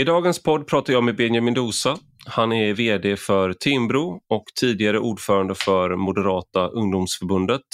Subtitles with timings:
[0.00, 1.96] I dagens podd pratar jag med Benjamin Dosa.
[2.26, 7.66] Han är VD för Timbro och tidigare ordförande för Moderata ungdomsförbundet.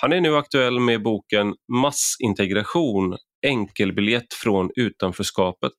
[0.00, 5.72] Han är nu aktuell med boken Massintegration, enkelbiljett från utanförskapet.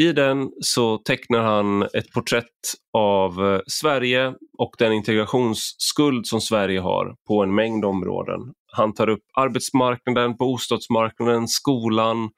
[0.00, 2.44] I den så tecknar han ett porträtt
[2.92, 8.40] av eh, Sverige och den integrationsskuld som Sverige har på en mängd områden.
[8.72, 12.30] Han tar upp arbetsmarknaden, bostadsmarknaden, skolan,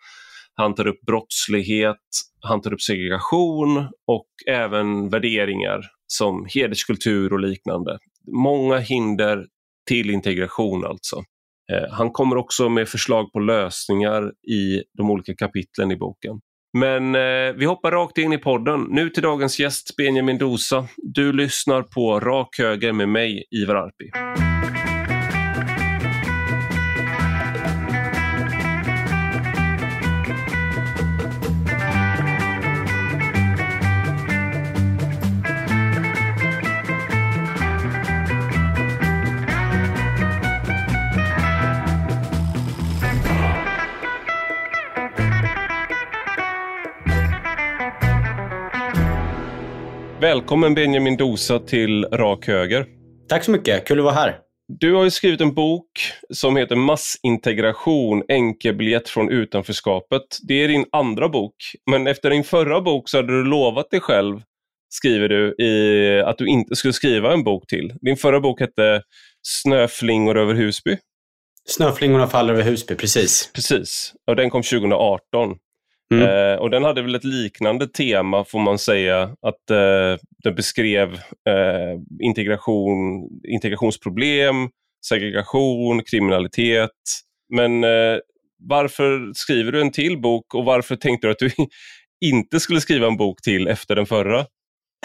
[0.54, 1.98] han tar upp brottslighet,
[2.40, 3.76] han tar upp segregation
[4.06, 7.98] och även värderingar som hederskultur och liknande.
[8.32, 9.46] Många hinder
[9.88, 11.16] till integration alltså.
[11.72, 16.40] Eh, han kommer också med förslag på lösningar i de olika kapitlen i boken.
[16.78, 18.86] Men eh, vi hoppar rakt in i podden.
[18.90, 20.88] Nu till dagens gäst Benjamin Dosa.
[20.96, 24.10] Du lyssnar på Rak Höger med mig, Ivar Arpi.
[50.22, 52.86] Välkommen Benjamin Dosa till Rak Höger.
[53.28, 54.38] Tack så mycket, kul att vara här.
[54.68, 55.86] Du har skrivit en bok
[56.30, 60.22] som heter Massintegration, enkelbiljett från utanförskapet.
[60.42, 61.54] Det är din andra bok,
[61.90, 64.42] men efter din förra bok så hade du lovat dig själv,
[64.88, 67.92] skriver du, i, att du inte skulle skriva en bok till.
[68.00, 69.02] Din förra bok hette
[69.42, 70.96] Snöflingor över Husby.
[71.68, 73.50] Snöflingorna faller över Husby, precis.
[73.54, 75.56] Precis, och den kom 2018.
[76.12, 76.52] Mm.
[76.52, 81.14] Eh, och den hade väl ett liknande tema får man säga, att eh, den beskrev
[81.48, 84.68] eh, integration, integrationsproblem,
[85.06, 86.90] segregation, kriminalitet.
[87.54, 88.18] Men eh,
[88.58, 91.50] varför skriver du en till bok och varför tänkte du att du
[92.24, 94.46] inte skulle skriva en bok till efter den förra?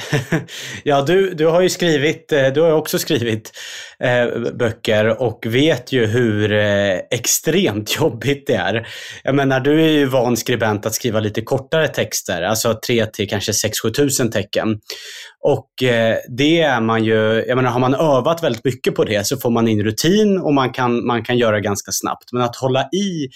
[0.84, 3.52] ja, du, du har ju skrivit, eh, du har också skrivit
[4.00, 8.88] eh, böcker och vet ju hur eh, extremt jobbigt det är.
[9.24, 13.30] Jag menar, du är ju van skribent att skriva lite kortare texter, alltså 3 till
[13.30, 14.80] kanske 6-7 tusen tecken.
[15.44, 19.28] Och eh, det är man ju, jag menar, har man övat väldigt mycket på det
[19.28, 22.34] så får man in rutin och man kan, man kan göra ganska snabbt.
[22.34, 23.30] Men att hålla i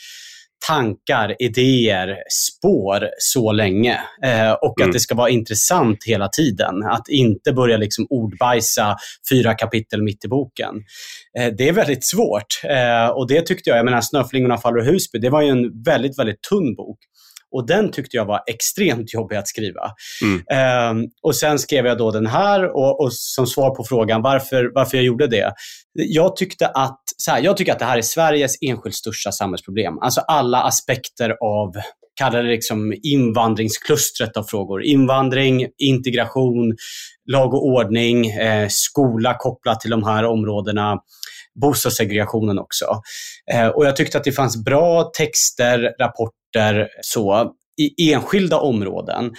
[0.67, 3.99] tankar, idéer, spår så länge.
[4.23, 4.89] Eh, och mm.
[4.89, 6.83] att det ska vara intressant hela tiden.
[6.83, 8.97] Att inte börja liksom ordbajsa
[9.31, 10.75] fyra kapitel mitt i boken.
[11.39, 12.61] Eh, det är väldigt svårt.
[12.63, 16.19] Eh, och det tyckte jag, jag menar Snöflingorna faller Husby, det var ju en väldigt,
[16.19, 16.99] väldigt tunn bok.
[17.51, 19.91] Och den tyckte jag var extremt jobbig att skriva.
[20.23, 20.97] Mm.
[20.97, 24.71] Um, och sen skrev jag då den här och, och, som svar på frågan varför,
[24.75, 25.53] varför jag gjorde det.
[25.93, 29.99] Jag tyckte att, så här, jag tycker att det här är Sveriges enskilt största samhällsproblem.
[30.01, 31.71] Alltså alla aspekter av
[32.15, 34.83] kallar det liksom invandringsklustret av frågor.
[34.83, 36.75] Invandring, integration,
[37.31, 40.97] lag och ordning, eh, skola kopplat till de här områdena,
[41.61, 42.85] bostadssegregationen också.
[43.53, 46.40] Eh, och jag tyckte att det fanns bra texter, rapporter
[47.01, 49.31] så i enskilda områden,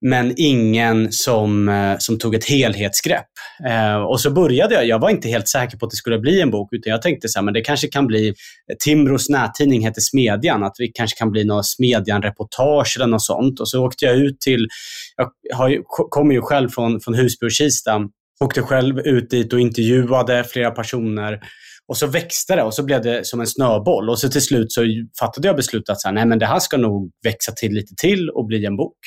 [0.00, 3.26] men ingen som, eh, som tog ett helhetsgrepp.
[3.68, 6.40] Eh, och så började jag, jag var inte helt säker på att det skulle bli
[6.40, 8.32] en bok, utan jag tänkte så här, men det kanske kan bli, eh,
[8.78, 13.60] Timbros nättidning heter Smedjan, att vi kanske kan bli något Smedjan-reportage eller något sånt.
[13.60, 14.68] Och så åkte jag ut till,
[15.16, 18.00] jag har, kommer ju själv från, från Husby och Kista,
[18.40, 21.40] åkte själv ut dit och intervjuade flera personer
[21.88, 24.10] och så växte det och så blev det som en snöboll.
[24.10, 24.84] Och så till slut så
[25.20, 27.94] fattade jag beslutet att så här, nej, men det här ska nog växa till lite
[27.96, 28.98] till och bli en bok.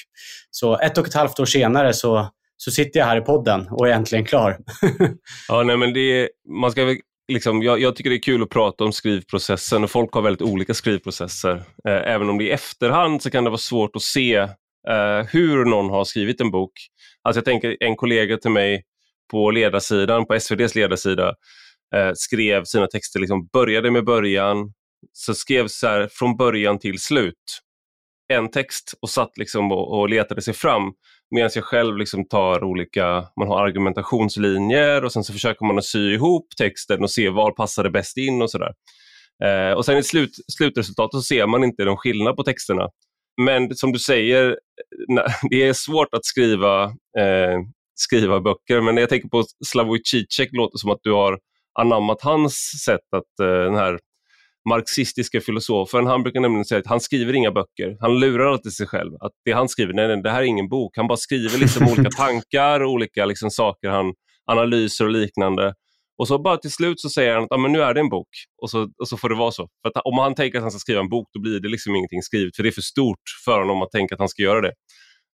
[0.51, 3.87] Så ett och ett halvt år senare så, så sitter jag här i podden och
[3.87, 4.57] är äntligen klar.
[5.47, 6.29] ja, nej, men det
[6.61, 6.95] man ska
[7.31, 10.41] Liksom, jag, jag, tycker det är kul att prata om skrivprocessen och folk har väldigt
[10.41, 11.55] olika skrivprocesser.
[11.87, 14.35] Eh, även om det i efterhand så kan det vara svårt att se
[14.87, 16.71] eh, hur någon har skrivit en bok.
[17.23, 18.83] Alltså jag tänker en kollega till mig
[19.31, 21.33] på ledarsidan, på SVDs ledarsida,
[21.95, 24.73] eh, skrev sina texter, liksom började med början,
[25.13, 27.61] så skrev så här, från början till slut
[28.33, 30.91] en text och satt liksom och, och letade sig fram.
[31.35, 35.85] Medan jag själv liksom tar olika, man har argumentationslinjer och sen så försöker man att
[35.85, 38.73] sy ihop texten och se var passar det bäst in och sådär.
[39.43, 42.89] Eh, och sen i slut, slutresultatet så ser man inte någon skillnad på texterna.
[43.41, 46.83] Men som du säger, eh, det är svårt att skriva,
[47.19, 47.59] eh,
[47.95, 51.39] skriva böcker, men när jag tänker på Slavoj Zizek låter som att du har
[51.81, 52.55] anammat hans
[52.85, 53.99] sätt att, uh, den här
[54.69, 57.97] marxistiska filosofen, han brukar nämligen säga att han skriver inga böcker.
[57.99, 59.13] Han lurar alltid sig själv.
[59.19, 60.97] Att det han skriver, nej, nej det här är ingen bok.
[60.97, 64.13] Han bara skriver liksom olika tankar olika liksom saker, han,
[64.45, 65.73] analyser och liknande.
[66.17, 68.09] Och så bara till slut så säger han att ah, men nu är det en
[68.09, 68.27] bok
[68.61, 69.67] och så, och så får det vara så.
[69.81, 71.95] För att om han tänker att han ska skriva en bok då blir det liksom
[71.95, 74.61] ingenting skrivet för det är för stort för honom att tänka att han ska göra
[74.61, 74.73] det.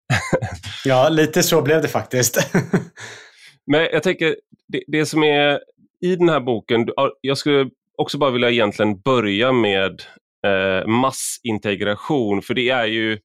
[0.84, 2.38] ja, lite så blev det faktiskt.
[3.66, 4.36] Men jag tänker,
[4.68, 5.60] det, det, som är
[6.04, 6.88] i den här boken,
[7.20, 10.02] jag skulle också bara vilja egentligen börja med
[10.46, 13.18] eh, massintegration, för det är ju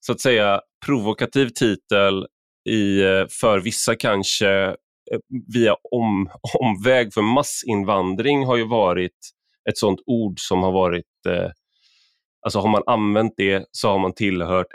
[0.00, 2.26] så att säga provokativ titel
[2.68, 5.18] i, eh, för vissa kanske eh,
[5.54, 6.30] via om,
[6.60, 9.18] omväg, för massinvandring har ju varit
[9.70, 11.50] ett sånt ord som har varit, eh,
[12.42, 14.66] alltså har man använt det så har man tillhört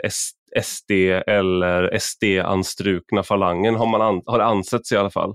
[0.62, 0.90] SD
[1.26, 5.34] eller SD-anstrukna falangen, har, man an, har det ansetts i alla fall.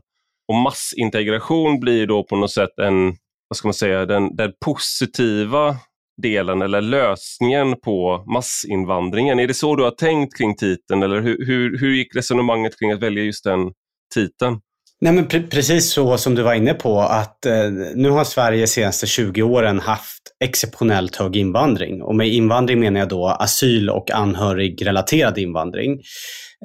[0.54, 3.16] Och massintegration blir då på något sätt en,
[3.48, 5.76] vad ska man säga, den, den positiva
[6.22, 9.40] delen eller lösningen på massinvandringen.
[9.40, 12.92] Är det så du har tänkt kring titeln eller hur, hur, hur gick resonemanget kring
[12.92, 13.72] att välja just den
[14.14, 14.60] titeln?
[15.04, 18.68] Nej, men pre precis så som du var inne på, att eh, nu har Sverige
[18.68, 22.02] senaste 20 åren haft exceptionellt hög invandring.
[22.02, 26.02] Och med invandring menar jag då asyl och anhörigrelaterad invandring.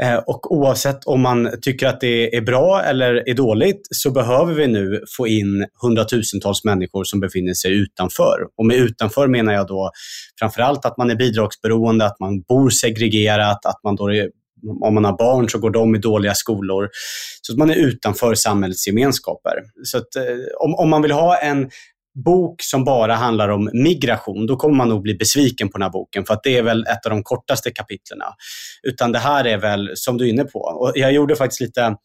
[0.03, 4.55] Eh, och oavsett om man tycker att det är bra eller är dåligt så behöver
[4.55, 8.39] vi nu få in hundratusentals människor som befinner sig utanför.
[8.59, 9.91] Och med utanför menar jag då
[10.39, 14.29] framförallt att man är bidragsberoende, att man bor segregerat, att man då är
[14.81, 16.89] om man har barn så går de i dåliga skolor.
[17.43, 19.53] Så att man är utanför samhällets gemenskaper.
[19.85, 20.23] Så att, eh,
[20.61, 21.71] om, om man vill ha en
[22.25, 25.91] bok som bara handlar om migration, då kommer man nog bli besviken på den här
[25.91, 28.27] boken, för att det är väl ett av de kortaste kapitlerna.
[28.83, 31.97] Utan det här är väl, som du är inne på, och jag gjorde faktiskt lite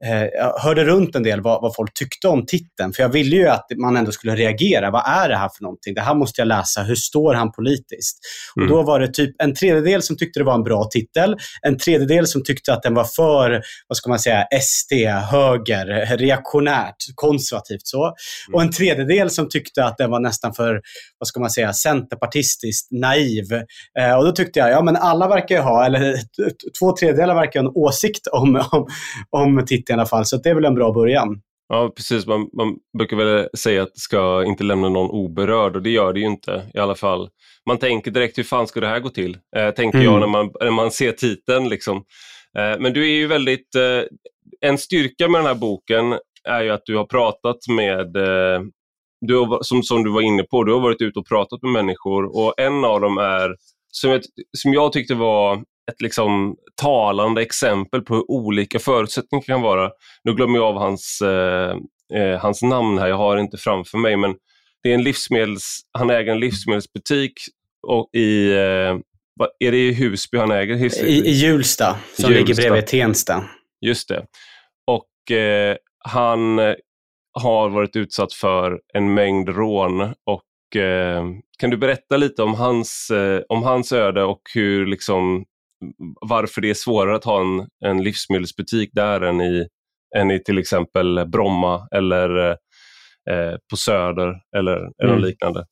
[0.00, 2.92] jag hörde runt en del vad, vad, folk tyckte om titeln.
[2.92, 4.90] För jag ville ju att man ändå skulle reagera.
[4.90, 5.94] Vad är det här för någonting?
[5.94, 6.82] Det här måste jag läsa.
[6.82, 8.18] Hur står han politiskt?
[8.56, 8.70] Mm.
[8.70, 11.36] Och Då var det typ en tredjedel som tyckte det var en bra titel.
[11.62, 14.92] En tredjedel som tyckte att den var för, vad ska man säga, SD,
[15.30, 18.04] höger, reaktionärt, konservativt så.
[18.04, 18.14] Mm.
[18.54, 20.80] Och en tredjedel som tyckte att den var nästan för,
[21.18, 23.44] vad ska man säga, centerpartistiskt naiv.
[23.98, 26.16] Eh, och då tyckte jag, ja men alla verkar ju ha, eller
[26.80, 28.86] två tredjedelar verkar ha en åsikt om, om,
[29.30, 30.24] om titeln i alla fall.
[30.24, 31.40] Så det är väl en bra början.
[31.68, 32.26] Ja, precis.
[32.26, 36.12] Man, man brukar väl säga att det ska inte lämna någon oberörd och det gör
[36.12, 37.28] det ju inte i alla fall.
[37.66, 39.38] Man tänker direkt hur fan ska det här gå till?
[39.56, 40.12] Eh, tänker mm.
[40.12, 41.68] jag när man, när man ser titeln.
[41.68, 41.96] Liksom.
[42.58, 43.74] Eh, men du är ju väldigt...
[43.74, 44.02] Eh,
[44.60, 48.60] en styrka med den här boken är ju att du har pratat med eh,
[49.20, 51.72] du har, som, som du var inne på, du har varit ute och pratat med
[51.72, 53.56] människor och en av dem är,
[53.92, 54.24] som, ett,
[54.56, 59.90] som jag tyckte var ett liksom talande exempel på hur olika förutsättningar kan vara.
[60.24, 61.76] Nu glömmer jag av hans, eh,
[62.14, 64.34] eh, hans namn här, jag har det inte framför mig, men
[64.82, 67.32] det är en livsmedels, han äger en livsmedelsbutik
[67.86, 68.98] och i, eh,
[69.58, 70.74] är det i Husby han äger?
[70.74, 72.28] Hus I, I Hjulsta, som Hjulsta.
[72.28, 73.44] ligger bredvid Tensta.
[73.80, 74.26] Just det.
[74.86, 76.58] Och eh, han
[77.32, 81.24] har varit utsatt för en mängd rån och eh,
[81.58, 85.44] kan du berätta lite om hans, eh, om hans öde och hur liksom
[86.20, 89.66] varför det är svårare att ha en, en livsmedelsbutik där än i,
[90.16, 92.48] än i till exempel Bromma eller
[93.30, 95.24] eh, på Söder eller, eller mm.
[95.24, 95.64] liknande.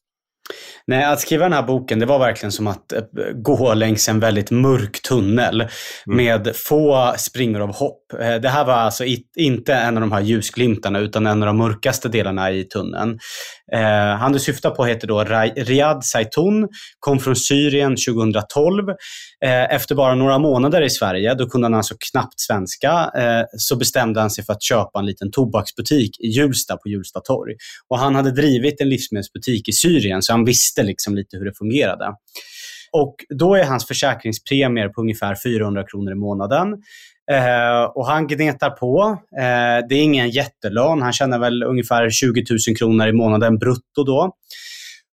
[0.86, 3.02] Nej, att skriva den här boken, det var verkligen som att eh,
[3.34, 6.16] gå längs en väldigt mörk tunnel mm.
[6.16, 8.12] med få springor av hopp.
[8.20, 9.04] Eh, det här var alltså
[9.36, 13.18] inte en av de här ljusglimtarna, utan en av de mörkaste delarna i tunneln.
[13.72, 15.24] Eh, han du syftar på heter då
[15.56, 16.68] Riyad Saitoun,
[16.98, 18.88] kom från Syrien 2012.
[19.44, 23.76] Eh, efter bara några månader i Sverige, då kunde han alltså knappt svenska, eh, så
[23.76, 27.54] bestämde han sig för att köpa en liten tobaksbutik i Hjulsta på Hjulsta torg.
[27.88, 31.54] Och han hade drivit en livsmedelsbutik i Syrien, så han visste liksom lite hur det
[31.58, 32.14] fungerade.
[32.92, 36.68] Och då är hans försäkringspremier på ungefär 400 kronor i månaden.
[37.30, 39.18] Eh, och han gnetar på.
[39.38, 41.02] Eh, det är ingen jättelön.
[41.02, 44.32] Han tjänar väl ungefär 20 000 kronor i månaden brutto då.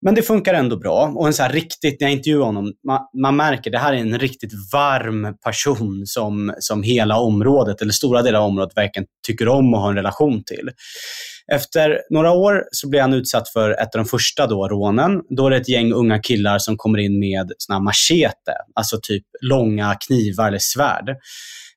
[0.01, 1.13] Men det funkar ändå bra.
[1.15, 3.97] Och en så här riktigt, när jag intervjuar honom, man, man märker det här är
[3.97, 9.47] en riktigt varm person som, som hela området, eller stora delar av området, verkligen tycker
[9.47, 10.69] om och har en relation till.
[11.51, 15.21] Efter några år så blir han utsatt för ett av de första då, rånen.
[15.29, 19.23] Då är det ett gäng unga killar som kommer in med såna machete, alltså typ
[19.41, 21.15] långa knivar eller svärd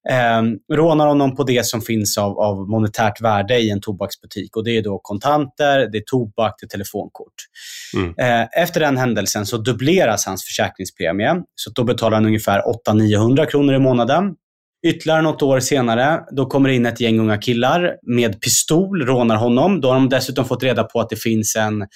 [0.09, 0.42] eh,
[0.76, 4.57] rånar honom på det som finns av, av monetärt värde i en tobaksbutik.
[4.57, 7.35] Och Det är då kontanter, det är tobak, det är telefonkort.
[7.97, 8.14] Mm.
[8.19, 11.42] Eh, efter den händelsen så dubbleras hans försäkringspremie.
[11.54, 14.35] Så då betalar han ungefär 800-900 kronor i månaden.
[14.87, 19.37] Ytterligare något år senare, då kommer det in ett gäng unga killar med pistol, rånar
[19.37, 19.80] honom.
[19.80, 21.87] Då har de dessutom fått reda på att det finns en,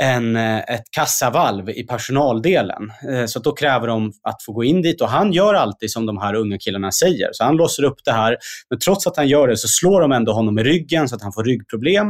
[0.00, 2.92] en, eh, ett kassavalv i personaldelen.
[3.12, 6.06] Eh, så då kräver de att få gå in dit och han gör alltid som
[6.06, 7.28] de här unga killarna säger.
[7.32, 8.36] Så han låser upp det här.
[8.70, 11.22] Men trots att han gör det så slår de ändå honom i ryggen så att
[11.22, 12.06] han får ryggproblem.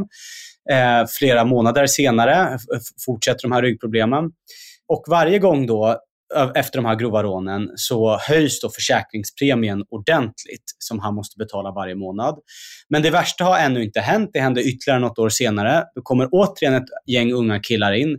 [0.70, 2.58] Eh, flera månader senare
[3.06, 4.24] fortsätter de här ryggproblemen.
[4.88, 5.98] Och varje gång då
[6.54, 11.94] efter de här grova rånen så höjs då försäkringspremien ordentligt som han måste betala varje
[11.94, 12.38] månad.
[12.88, 14.30] Men det värsta har ännu inte hänt.
[14.32, 15.84] Det hände ytterligare något år senare.
[15.94, 18.18] Då kommer återigen ett gäng unga killar in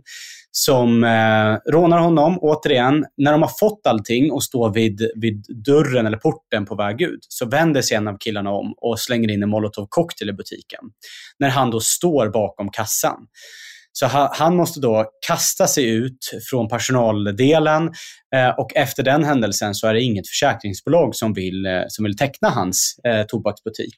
[0.56, 3.04] som eh, rånar honom, återigen.
[3.16, 7.26] När de har fått allting och står vid, vid dörren eller porten på väg ut
[7.28, 10.80] så vänder sig en av killarna om och slänger in en molotovcocktail i butiken.
[11.38, 13.26] När han då står bakom kassan.
[13.96, 16.18] Så han, måste då kasta sig ut
[16.50, 17.90] från personaldelen
[18.34, 22.16] eh, och efter den händelsen så är det inget försäkringsbolag som vill, eh, som vill
[22.16, 23.94] teckna hans eh, tobaksbutik.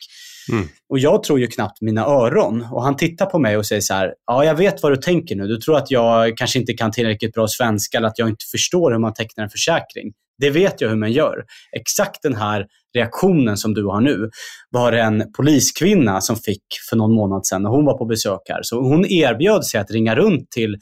[0.52, 0.68] Mm.
[0.88, 2.66] Och jag tror ju knappt mina öron.
[2.72, 5.36] Och han tittar på mig och säger så här, ja jag vet vad du tänker
[5.36, 5.46] nu.
[5.46, 8.92] Du tror att jag kanske inte kan tillräckligt bra svenska eller att jag inte förstår
[8.92, 10.12] hur man tecknar en försäkring.
[10.38, 11.44] Det vet jag hur man gör.
[11.76, 14.30] Exakt den här reaktionen som du har nu
[14.70, 18.40] var det en poliskvinna som fick för någon månad sedan när hon var på besök
[18.48, 18.62] här.
[18.62, 20.76] Så hon erbjöd sig att ringa runt till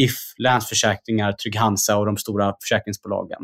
[0.00, 3.38] If, Länsförsäkringar, Trygg-Hansa och de stora försäkringsbolagen.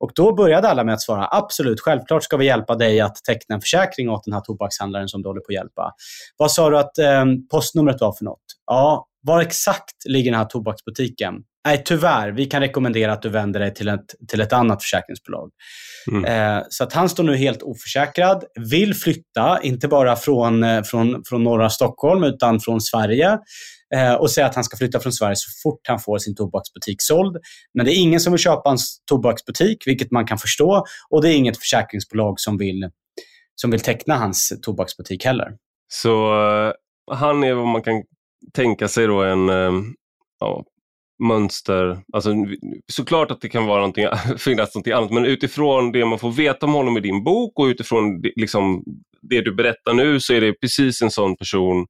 [0.00, 3.54] Och då började alla med att svara absolut, självklart ska vi hjälpa dig att teckna
[3.54, 5.92] en försäkring åt den här tobakshandlaren som du håller på att hjälpa.
[6.36, 8.44] Vad sa du att eh, postnumret var för något?
[8.66, 11.34] Ja, var exakt ligger den här tobaksbutiken?
[11.66, 12.30] Nej, tyvärr.
[12.30, 15.50] Vi kan rekommendera att du vänder dig till ett, till ett annat försäkringsbolag.
[16.12, 16.24] Mm.
[16.24, 21.22] Eh, så att han står nu helt oförsäkrad, vill flytta, inte bara från, eh, från,
[21.28, 23.38] från norra Stockholm, utan från Sverige.
[23.94, 26.96] Eh, och säger att han ska flytta från Sverige så fort han får sin tobaksbutik
[27.02, 27.36] såld.
[27.74, 30.84] Men det är ingen som vill köpa hans tobaksbutik, vilket man kan förstå.
[31.10, 32.90] Och det är inget försäkringsbolag som vill,
[33.54, 35.52] som vill teckna hans tobaksbutik heller.
[35.92, 36.72] Så eh,
[37.10, 38.02] han är vad man kan
[38.54, 39.72] tänka sig då en eh,
[40.40, 40.64] ja,
[41.22, 41.98] mönster.
[42.12, 42.34] Alltså,
[42.92, 44.06] såklart att det kan vara någonting,
[44.38, 47.64] finnas någonting annat, men utifrån det man får veta om honom i din bok och
[47.64, 48.84] utifrån liksom,
[49.22, 51.86] det du berättar nu så är det precis en sån person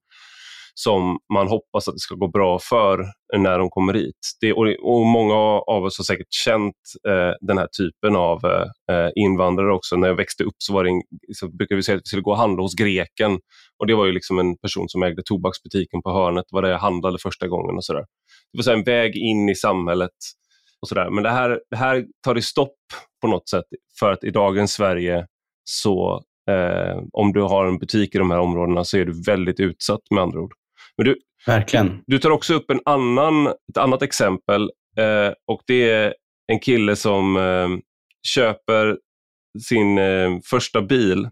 [0.79, 3.05] som man hoppas att det ska gå bra för
[3.37, 4.19] när de kommer hit.
[4.41, 6.75] Det, och, och många av oss har säkert känt
[7.09, 8.45] eh, den här typen av
[8.91, 9.97] eh, invandrare också.
[9.97, 11.03] När jag växte upp så, var det en,
[11.35, 13.39] så brukade vi säga att vi skulle gå och handla hos greken.
[13.79, 16.45] Och Det var ju liksom en person som ägde tobaksbutiken på hörnet.
[16.51, 17.77] Det var där jag handlade första gången.
[17.77, 18.05] och så där.
[18.53, 20.17] Det var så en väg in i samhället.
[20.83, 21.11] och så där.
[21.11, 22.77] Men det här, det här tar det stopp
[23.23, 23.65] på något sätt
[23.99, 25.27] för att i dagens Sverige
[25.65, 29.61] så eh, om du har en butik i de här områdena så är du väldigt
[29.61, 30.53] utsatt med andra ord.
[30.97, 32.03] Men du, Verkligen.
[32.07, 34.63] Du tar också upp en annan, ett annat exempel
[34.99, 36.15] eh, och det är
[36.53, 37.69] en kille som eh,
[38.29, 38.99] köper
[39.69, 41.29] sin eh, första bil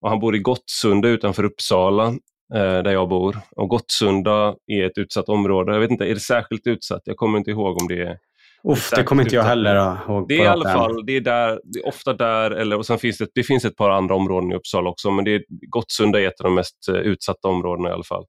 [0.00, 2.06] och han bor i Gottsunda utanför Uppsala
[2.54, 3.36] eh, där jag bor.
[3.56, 5.72] Och Gottsunda är ett utsatt område.
[5.72, 7.02] Jag vet inte, är det särskilt utsatt?
[7.04, 8.18] Jag kommer inte ihåg om det är
[8.64, 10.28] Uff, det kommer inte jag heller ihåg.
[10.28, 12.98] Det är i alla fall, det är, där, det är ofta där, eller, och sen
[12.98, 16.20] finns det, det finns ett par andra områden i Uppsala också, men det är, Gottsunda
[16.20, 18.24] är ett av de mest eh, utsatta områdena i alla fall.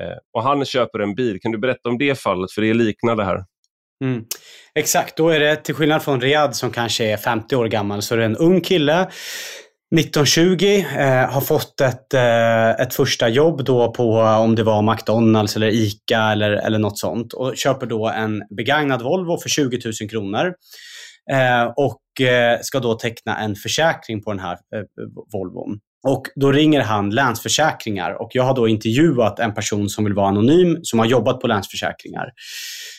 [0.00, 1.40] Eh, och han köper en bil.
[1.40, 2.52] Kan du berätta om det fallet?
[2.52, 3.44] För det liknar det här.
[4.04, 4.24] Mm.
[4.74, 8.14] Exakt, då är det till skillnad från Riyadh som kanske är 50 år gammal så
[8.14, 9.08] är det en ung kille
[9.98, 15.56] 1920 eh, har fått ett, eh, ett första jobb då på om det var McDonalds
[15.56, 20.10] eller ICA eller, eller något sånt och köper då en begagnad Volvo för 20 000
[20.10, 20.54] kronor.
[21.32, 24.82] Eh, och eh, ska då teckna en försäkring på den här eh,
[25.32, 25.78] Volvon.
[26.02, 30.28] Och då ringer han Länsförsäkringar och jag har då intervjuat en person som vill vara
[30.28, 32.26] anonym, som har jobbat på Länsförsäkringar.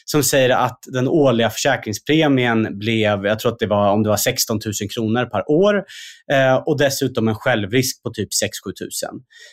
[0.05, 4.17] Som säger att den årliga försäkringspremien blev, jag tror att det var om det var
[4.17, 5.83] 16 000 kronor per år
[6.31, 8.41] eh, och dessutom en självrisk på typ 6-7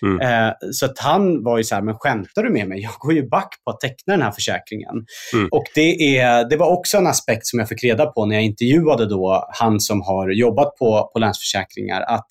[0.03, 0.19] 000.
[0.19, 0.49] Mm.
[0.49, 2.83] Eh, så att han var ju så här, men skämtar du med mig?
[2.83, 4.95] Jag går ju back på att teckna den här försäkringen.
[5.35, 5.49] Mm.
[5.51, 8.45] Och det, är, det var också en aspekt som jag fick reda på när jag
[8.45, 12.27] intervjuade då han som har jobbat på, på Länsförsäkringar, att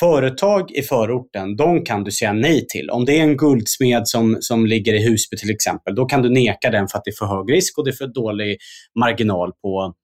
[0.00, 2.90] företag i förorten, de kan du säga nej till.
[2.90, 6.28] Om det är en guldsmed som, som ligger i Husby till exempel, då kan du
[6.28, 8.58] neka den för att det är för hög risk och det är för dålig
[9.00, 9.94] marginal på,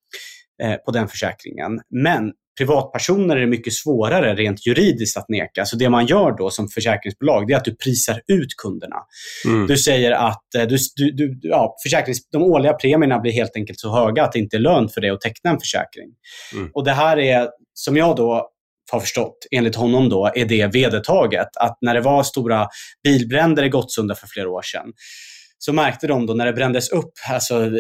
[0.63, 1.81] eh, på den försäkringen.
[1.91, 5.65] Men privatpersoner är det mycket svårare rent juridiskt att neka.
[5.65, 8.97] Så det man gör då som försäkringsbolag, det är att du prisar ut kunderna.
[9.47, 9.67] Mm.
[9.67, 13.81] Du säger att eh, du, du, du, ja, försäkrings, de årliga premierna blir helt enkelt
[13.81, 16.09] så höga att det inte är lönt för dig att teckna en försäkring.
[16.55, 16.71] Mm.
[16.75, 18.51] Och det här är, som jag då
[18.93, 21.49] har förstått, enligt honom då, är det vedertaget.
[21.57, 22.69] Att när det var stora
[23.05, 24.93] bilbränder i Gottsunda för flera år sedan,
[25.59, 27.71] så märkte de då när det brändes upp, alltså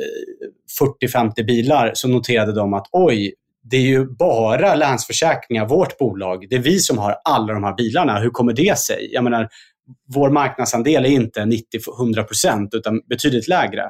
[1.04, 3.34] 40-50 bilar, så noterade de att oj,
[3.70, 7.74] det är ju bara Länsförsäkringar, vårt bolag, det är vi som har alla de här
[7.74, 8.18] bilarna.
[8.18, 9.08] Hur kommer det sig?
[9.12, 9.48] Jag menar,
[10.14, 13.82] vår marknadsandel är inte 90-100% utan betydligt lägre.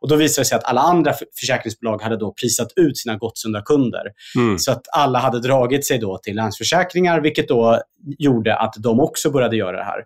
[0.00, 3.62] Och Då visade det sig att alla andra försäkringsbolag hade då prisat ut sina Gottsunda
[3.62, 4.02] kunder.
[4.36, 4.58] Mm.
[4.58, 7.82] Så att alla hade dragit sig då till Länsförsäkringar, vilket då
[8.18, 10.00] gjorde att de också började göra det här.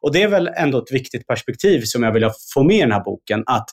[0.00, 2.92] Och Det är väl ändå ett viktigt perspektiv som jag vill få med i den
[2.92, 3.42] här boken.
[3.46, 3.70] att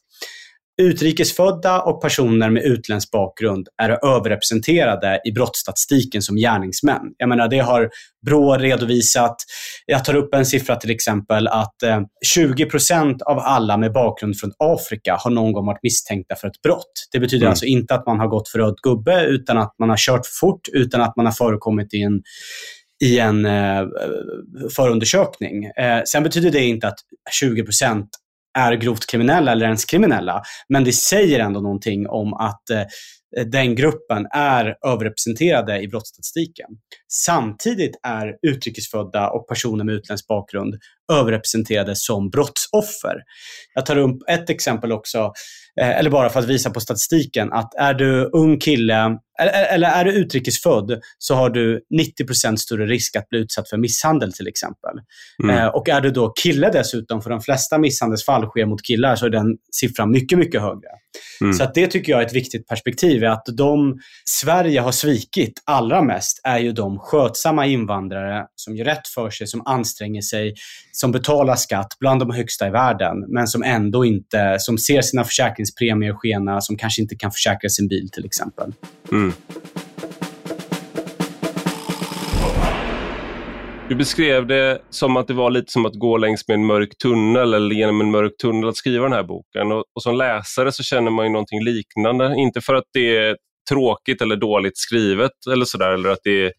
[0.82, 7.02] Utrikesfödda och personer med utländsk bakgrund är överrepresenterade i brottsstatistiken som gärningsmän.
[7.18, 7.90] Jag menar, det har
[8.26, 9.36] Brå redovisat.
[9.86, 12.00] Jag tar upp en siffra till exempel att eh,
[12.36, 16.92] 20% av alla med bakgrund från Afrika har någon gång varit misstänkta för ett brott.
[17.12, 17.50] Det betyder mm.
[17.50, 20.34] alltså inte att man har gått för röd gubbe, utan att man har kört för
[20.48, 22.22] fort, utan att man har förekommit i en
[23.04, 23.86] i en eh,
[24.76, 25.66] förundersökning.
[25.66, 27.00] Eh, sen betyder det inte att
[27.32, 27.64] 20
[28.58, 30.42] är grovt kriminella eller ens kriminella.
[30.70, 32.84] Men det säger ändå någonting om att eh,
[33.46, 36.68] den gruppen är överrepresenterade i brottsstatistiken.
[37.12, 40.76] Samtidigt är utrikesfödda och personer med utländsk bakgrund
[41.12, 43.16] överrepresenterade som brottsoffer.
[43.74, 45.32] Jag tar upp ett exempel också,
[45.82, 49.18] eller bara för att visa på statistiken, att är du ung kille
[49.72, 51.82] eller är du utrikesfödd så har du
[52.52, 54.92] 90% större risk att bli utsatt för misshandel till exempel.
[55.44, 55.58] Mm.
[55.58, 59.26] Eh, och är du då kille dessutom, för de flesta misshandelsfall sker mot killar, så
[59.26, 60.90] är den siffran mycket, mycket högre.
[61.42, 61.54] Mm.
[61.54, 66.42] Så det tycker jag är ett viktigt perspektiv, att de Sverige har svikit allra mest
[66.44, 70.54] är ju de skötsamma invandrare som gör rätt för sig, som anstränger sig,
[70.92, 75.24] som betalar skatt, bland de högsta i världen, men som ändå inte, som ser sina
[75.24, 78.74] försäkringspremier skena, som kanske inte kan försäkra sin bil till exempel.
[79.12, 79.34] Mm.
[83.90, 86.98] Du beskrev det som att det var lite som att gå längs med en mörk
[86.98, 89.72] tunnel eller genom en mörk tunnel att skriva den här boken.
[89.72, 92.36] Och, och som läsare så känner man ju någonting liknande.
[92.38, 93.38] Inte för att det är
[93.70, 96.52] tråkigt eller dåligt skrivet eller sådär, eller att, det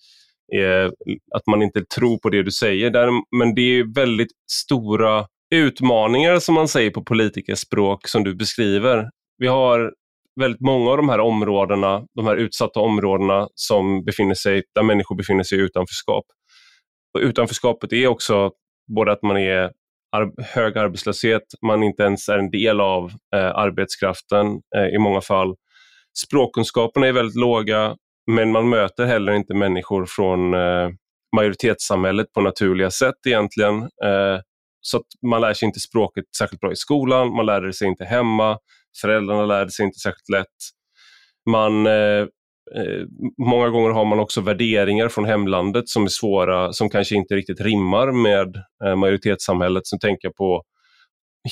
[0.54, 0.86] är,
[1.34, 2.90] att man inte tror på det du säger.
[2.90, 9.10] Där, men det är väldigt stora utmaningar som man säger på politikerspråk som du beskriver.
[9.38, 9.92] Vi har
[10.40, 15.16] väldigt många av de här områdena, de här utsatta områdena som befinner sig, där människor
[15.16, 16.24] befinner sig i utanförskap.
[17.14, 18.50] Och utanförskapet är också
[18.96, 19.70] både att man är
[20.16, 24.46] ar hög arbetslöshet, man inte ens är en del av eh, arbetskraften
[24.76, 25.54] eh, i många fall.
[26.26, 27.96] Språkkunskaperna är väldigt låga,
[28.30, 30.88] men man möter heller inte människor från eh,
[31.36, 33.82] majoritetssamhället på naturliga sätt egentligen.
[33.82, 34.40] Eh,
[34.80, 38.04] så att man lär sig inte språket särskilt bra i skolan, man lär sig inte
[38.04, 38.58] hemma,
[39.00, 40.56] föräldrarna lärde sig inte särskilt lätt.
[41.50, 42.26] Man, eh,
[42.76, 43.06] Eh,
[43.46, 47.60] många gånger har man också värderingar från hemlandet som är svåra, som kanske inte riktigt
[47.60, 49.86] rimmar med eh, majoritetssamhället.
[49.86, 50.62] Så tänker jag på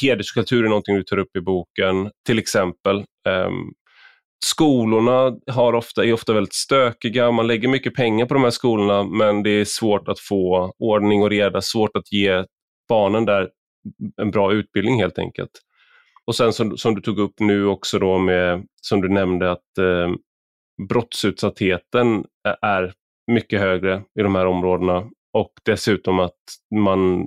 [0.00, 2.96] hederskultur är någonting du tar upp i boken, till exempel.
[3.28, 3.72] Ehm,
[4.44, 9.04] skolorna har ofta, är ofta väldigt stökiga, man lägger mycket pengar på de här skolorna
[9.04, 12.44] men det är svårt att få ordning och reda, svårt att ge
[12.88, 13.48] barnen där
[14.22, 15.50] en bra utbildning helt enkelt.
[16.26, 19.78] Och sen som, som, du tog upp nu också då med, som du nämnde, att
[19.78, 20.08] eh,
[20.88, 22.24] brottsutsattheten
[22.62, 22.92] är
[23.32, 26.32] mycket högre i de här områdena och dessutom att
[26.74, 27.26] man,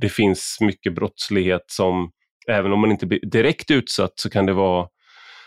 [0.00, 2.10] det finns mycket brottslighet som,
[2.48, 4.88] även om man inte blir direkt utsatt, så kan det vara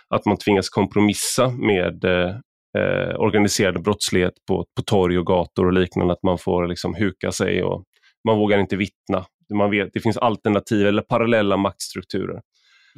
[0.09, 2.35] att man tvingas kompromissa med eh,
[2.77, 7.31] eh organiserad brottslighet på, på torg och gator och liknande, att man får liksom huka
[7.31, 7.83] sig och
[8.27, 9.25] man vågar inte vittna.
[9.53, 12.41] Man vet, det finns alternativa eller parallella maktstrukturer.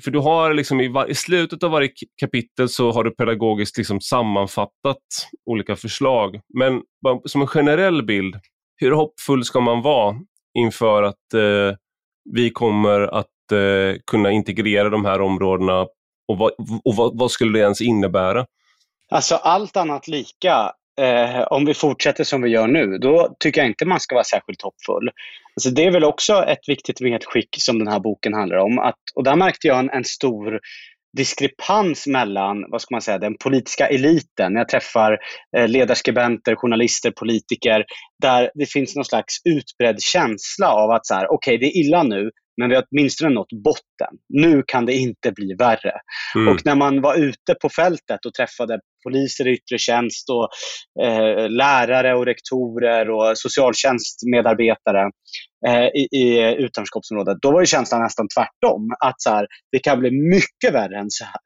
[0.04, 1.90] För du har liksom i, i, slutet av varje
[2.22, 5.04] kapitel så har du pedagogiskt liksom sammanfattat
[5.46, 6.42] olika förslag.
[6.60, 6.82] Men
[7.26, 8.36] som en generell bild,
[8.76, 10.16] hur hoppfull ska man vara
[10.60, 11.78] inför att eh,
[12.34, 15.82] vi kommer att eh, kunna integrera de här områdena
[16.28, 16.52] och, vad,
[16.86, 18.46] och vad, vad, skulle det ens innebära?
[19.12, 23.68] Alltså allt annat lika eh, om vi fortsätter som vi gör nu, då tycker jag
[23.68, 25.10] inte man ska vara särskilt hoppfull.
[25.56, 28.80] Alltså det är väl också ett viktigt medskick som den här boken handlar om.
[28.80, 30.60] Att, och där märkte jag en, en stor
[31.18, 34.54] diskrepans mellan vad ska man säga, den politiska eliten.
[34.54, 35.18] När jag träffar
[35.58, 37.86] eh, ledarskribenter, journalister, politiker,
[38.22, 42.04] där det finns någon slags utbredd känsla av att så här, okay, det är illa
[42.04, 44.18] nu, men vi har åtminstone nått botten.
[44.30, 45.94] Nu kan det inte bli värre.
[46.36, 46.48] Mm.
[46.48, 50.48] Och när man var ute på fältet och träffade poliser i yttre tjänst och
[51.06, 55.04] eh, lärare och rektorer och socialtjänstmedarbetare
[55.68, 58.82] eh, i, i utanförskapsområdet, då var ju känslan nästan tvärtom.
[59.06, 61.42] Att så här, det kan bli mycket värre än så här.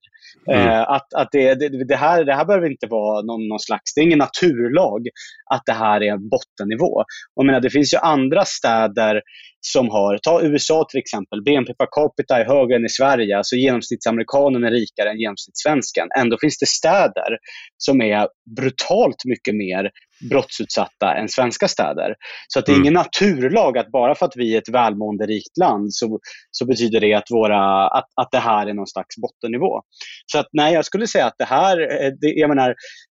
[0.52, 0.68] Mm.
[0.68, 3.94] Eh, att, att det, det, det, här, det här behöver inte vara någon, någon slags,
[3.96, 5.08] det är ingen naturlag
[5.54, 7.04] att det här är en bottennivå.
[7.36, 9.22] Och menar, det finns ju andra städer
[9.62, 13.56] som har, ta USA till exempel, BNP per capita är högre än i Sverige, alltså
[13.56, 16.08] genomsnittsamerikanen är rikare än genomsnittssvensken.
[16.20, 17.38] Ändå finns det städer
[17.78, 19.90] som är brutalt mycket mer
[20.30, 22.16] brottsutsatta än svenska städer.
[22.48, 22.84] Så att det är mm.
[22.84, 26.20] ingen naturlag att bara för att vi är ett välmående rikt land så,
[26.52, 29.82] så betyder det att, våra, att, att det här är någon slags bottennivå.
[30.26, 32.76] Så att nej, jag skulle säga att det här, eh, det, jag menar,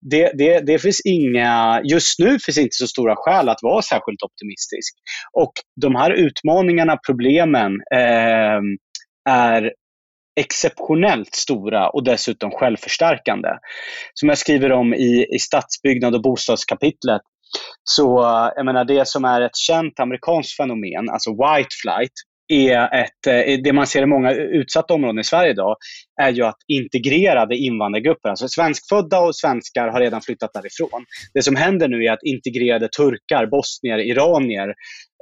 [0.10, 4.24] det, det, det finns inga, just nu finns inte så stora skäl att vara särskilt
[4.24, 4.94] optimistisk.
[5.34, 8.60] Och de här utmaningarna, problemen, eh,
[9.30, 9.72] är
[10.36, 13.50] exceptionellt stora och dessutom självförstärkande.
[14.14, 17.22] Som jag skriver om i, i stadsbyggnad och bostadskapitlet,
[17.84, 22.14] så eh, jag menar, det som är ett känt amerikanskt fenomen, alltså white flight,
[22.54, 25.76] är ett, eh, det man ser i många utsatta områden i Sverige idag,
[26.22, 31.06] är ju att integrerade invandrargrupper, alltså svenskfödda och svenskar har redan flyttat därifrån.
[31.34, 34.74] Det som händer nu är att integrerade turkar, bosnier, iranier,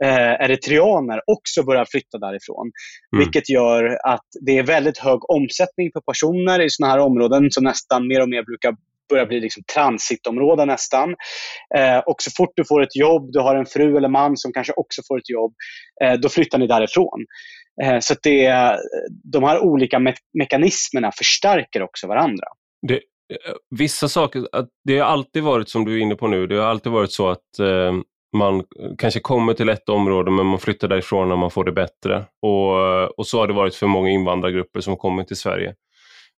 [0.04, 2.72] eh, eritreaner också börjar flytta därifrån.
[3.14, 3.26] Mm.
[3.26, 7.64] Vilket gör att det är väldigt hög omsättning på personer i sådana här områden som
[7.64, 8.76] nästan mer och mer brukar
[9.12, 11.16] börjar bli liksom transitområden nästan.
[11.78, 14.54] Eh, och så fort du får ett jobb, du har en fru eller man som
[14.54, 15.54] kanske också får ett jobb,
[16.04, 17.26] eh, då flyttar ni därifrån.
[17.84, 18.78] Eh, så det,
[19.24, 22.46] de här olika me mekanismerna förstärker också varandra.
[22.88, 24.48] Det, eh, vissa saker,
[24.84, 27.30] det har alltid varit som du är inne på nu, det har alltid varit så
[27.30, 27.94] att eh,
[28.38, 28.64] man
[28.98, 32.26] kanske kommer till ett område men man flyttar därifrån när man får det bättre.
[32.42, 35.76] Och, och så har det varit för många invandrargrupper som kommer till Sverige.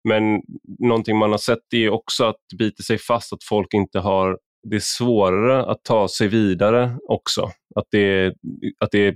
[0.04, 0.42] Men
[0.80, 4.38] någonting man har sett är också att det biter sig fast att folk inte har
[4.70, 7.42] det är svårare att ta sig vidare också.
[7.76, 8.34] Att det,
[8.80, 9.16] att det,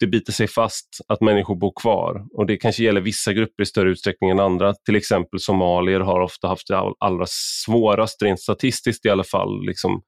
[0.00, 2.26] det biter sig fast att människor bor kvar.
[2.32, 4.74] Och Det kanske gäller vissa grupper i större utsträckning än andra.
[4.74, 10.02] Till exempel somalier har ofta haft det allra svårast, rent statistiskt i alla fall, liksom,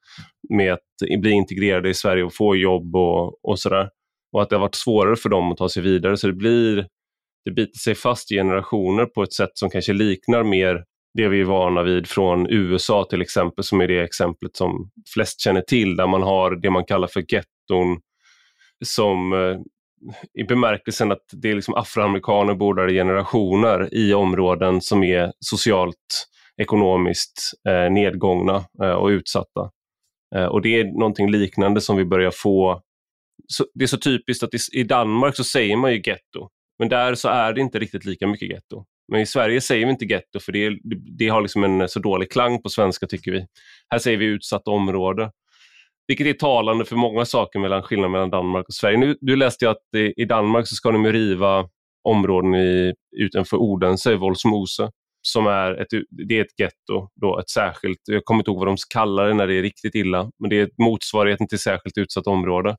[0.55, 3.90] med att bli integrerade i Sverige och få jobb och, och sådär.
[4.33, 6.16] Och att det har varit svårare för dem att ta sig vidare.
[6.16, 6.87] Så det blir
[7.48, 10.84] det biter sig fast i generationer på ett sätt som kanske liknar mer
[11.14, 15.40] det vi är vana vid från USA till exempel, som är det exemplet som flest
[15.40, 18.00] känner till, där man har det man kallar för getton
[18.84, 19.58] som eh,
[20.34, 25.32] i bemärkelsen att det är liksom afroamerikaner bor där i generationer i områden som är
[25.40, 26.28] socialt,
[26.62, 29.70] ekonomiskt eh, nedgångna eh, och utsatta.
[30.34, 32.82] Eh, och det är någonting liknande som vi börjar få.
[33.46, 36.48] Så, det är så typiskt att i, i Danmark så säger man ju getto.
[36.79, 38.85] Men där så är det inte riktigt lika mycket getto.
[39.12, 40.79] Men i Sverige säger vi inte getto för det,
[41.19, 43.47] det har liksom en eh, så dålig klang på svenska tycker vi.
[43.88, 45.31] Här säger vi utsatt område.
[46.07, 48.99] Vilket är talande för många saker mellan skillnaden mellan Danmark och Sverige.
[48.99, 51.69] Nu, du läste jag att i Danmark så ska de riva
[52.05, 54.91] områden i, utanför Odense, Volsmose,
[55.23, 55.88] som är ett,
[56.29, 59.35] det är ett getto, då, ett särskilt, jag kommer inte ihåg vad de kallar det
[59.35, 62.77] när det är riktigt illa, men det är motsvarigheten till särskilt utsatt område.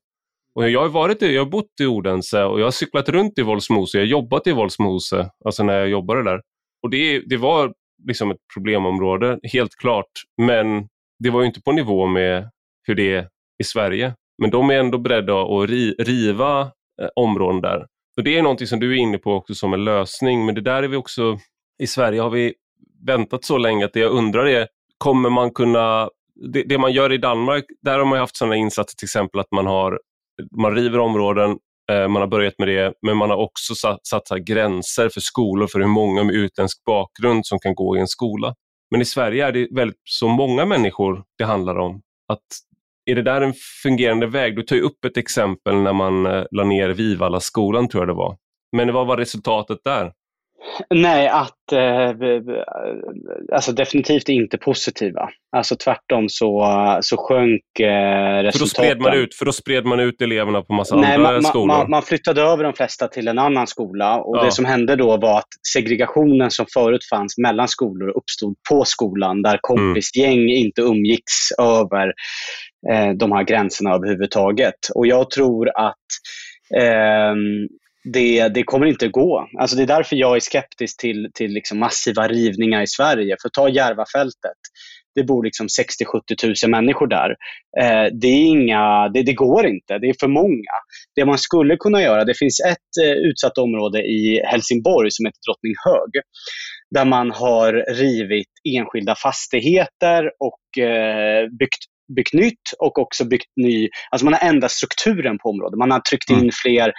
[0.54, 3.42] Och jag har varit jag har bott i Odense och jag har cyklat runt i
[3.42, 3.98] Volsmose.
[3.98, 6.40] Jag har jobbat i Volsmose, alltså när jag jobbade där.
[6.82, 7.72] Och det, det var
[8.08, 10.10] liksom ett problemområde, helt klart.
[10.42, 12.50] Men det var inte på nivå med
[12.82, 14.14] hur det är i Sverige.
[14.42, 16.60] Men de är ändå beredda att riva
[17.02, 17.86] eh, områden där.
[18.16, 20.60] Och Det är någonting som du är inne på också som en lösning, men det
[20.60, 21.38] där är vi också...
[21.82, 22.54] I Sverige har vi
[23.06, 26.08] väntat så länge att det jag undrar är, kommer man kunna...
[26.52, 29.50] Det, det man gör i Danmark, där har man haft sådana insatser till exempel att
[29.50, 30.00] man har
[30.60, 31.58] man river områden,
[31.92, 35.66] eh, man har börjat med det, men man har också satt, satt gränser för skolor
[35.66, 38.54] för hur många med utländsk bakgrund som kan gå i en skola.
[38.90, 42.02] Men i Sverige är det väldigt så många människor det handlar om.
[42.28, 42.44] Att
[43.04, 44.56] är det där en fungerande väg?
[44.56, 48.08] Du tar ju upp ett exempel när man eh, la ner Vivalla skolan tror jag
[48.08, 48.36] det var.
[48.76, 50.12] Men vad var resultatet där?
[50.94, 52.14] Nej, att eh,
[53.52, 55.28] alltså definitivt inte positiva.
[55.56, 56.66] Alltså tvärtom så,
[57.00, 58.52] så sjönk eh, resultaten.
[58.52, 61.32] För då, spred man ut, för då spred man ut eleverna på massa Nej, andra
[61.32, 61.66] man, skolor?
[61.66, 64.44] Man, man, flyttade över de flesta till en annan skola och ja.
[64.44, 69.42] det som hände då var att segregationen som förut fanns mellan skolor uppstod på skolan
[69.42, 70.48] där kompisgäng mm.
[70.48, 72.12] inte umgicks över
[72.90, 74.78] eh, de här gränserna överhuvudtaget.
[74.94, 75.96] Och jag tror att
[76.76, 77.34] eh,
[78.04, 79.48] det, det kommer inte gå.
[79.58, 83.36] Alltså det är därför jag är skeptisk till, till liksom massiva rivningar i Sverige.
[83.42, 84.60] För ta Järvafältet.
[85.14, 87.30] Det bor liksom 60-70 000 människor där.
[87.80, 90.74] Eh, det, är inga, det, det, går inte, det är för många.
[91.14, 95.40] Det man skulle kunna göra, det finns ett eh, utsatt område i Helsingborg som heter
[95.46, 96.24] Drottninghög.
[96.90, 101.84] Där man har rivit enskilda fastigheter och eh, byggt
[102.16, 105.78] byggt nytt och också byggt ny, alltså man har ändrat strukturen på området.
[105.78, 106.50] Man har tryckt in mm.
[106.62, 106.92] fler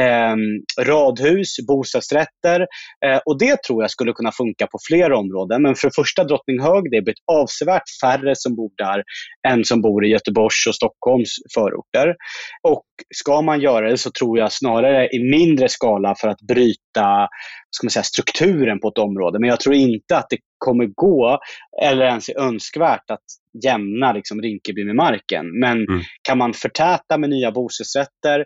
[0.00, 0.36] eh,
[0.84, 2.60] radhus, bostadsrätter
[3.06, 5.62] eh, och det tror jag skulle kunna funka på fler områden.
[5.62, 9.02] Men för första Drottninghög, det är blivit avsevärt färre som bor där
[9.48, 12.14] än som bor i Göteborgs och Stockholms förorter.
[12.62, 17.28] Och ska man göra det så tror jag snarare i mindre skala för att bryta
[17.76, 19.38] ska man säga, strukturen på ett område.
[19.38, 21.38] Men jag tror inte att det kommer gå,
[21.82, 23.24] eller ens är önskvärt, att
[23.64, 25.60] jämna liksom, Rinkeby med marken.
[25.60, 26.00] Men mm.
[26.22, 28.40] kan man förtäta med nya bostadsrätter,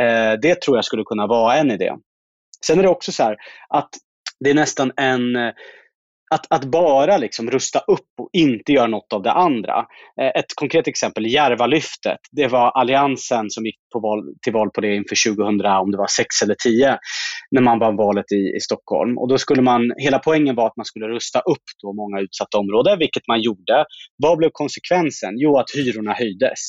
[0.00, 1.92] eh, det tror jag skulle kunna vara en idé.
[2.66, 3.36] Sen är det också så här
[3.68, 3.90] att
[4.40, 5.36] det är nästan en
[6.30, 9.86] att, att bara liksom rusta upp och inte göra något av det andra.
[10.20, 12.18] Eh, ett konkret exempel, Järvalyftet.
[12.32, 15.98] Det var Alliansen som gick på val, till val på det inför 2000, om det
[15.98, 16.98] var 6 eller 10,
[17.50, 19.18] när man vann valet i, i Stockholm.
[19.18, 22.58] Och då skulle man, hela poängen var att man skulle rusta upp då många utsatta
[22.58, 23.84] områden, vilket man gjorde.
[24.16, 25.34] Vad blev konsekvensen?
[25.36, 26.60] Jo, att hyrorna höjdes.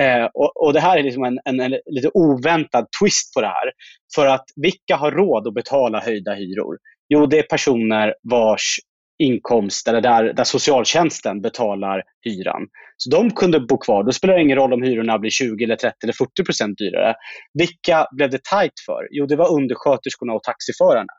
[0.00, 3.46] Eh, och, och, Det här är liksom en, en, en, lite oväntad twist på det
[3.46, 3.70] här.
[4.14, 6.76] För att vilka har råd att betala höjda hyror?
[7.08, 8.78] Jo, det är personer vars
[9.20, 12.66] inkomst eller där, där socialtjänsten betalar hyran.
[12.96, 14.04] Så de kunde bo kvar.
[14.04, 17.14] Då spelar det ingen roll om hyrorna blir 20, eller 30 eller 40 procent dyrare.
[17.54, 19.08] Vilka blev det tajt för?
[19.10, 21.12] Jo, det var undersköterskorna och taxiförarna.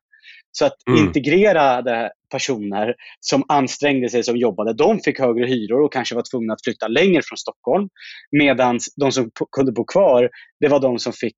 [0.51, 1.05] Så att mm.
[1.05, 6.53] integrerade personer som ansträngde sig, som jobbade, de fick högre hyror och kanske var tvungna
[6.53, 7.89] att flytta längre från Stockholm.
[8.31, 11.35] Medan de som kunde bo kvar, det var de som fick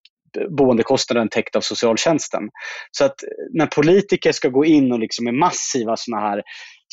[0.58, 2.42] boendekostnaden täckt av socialtjänsten.
[2.92, 3.16] Så att
[3.54, 6.42] när politiker ska gå in och liksom med massiva såna här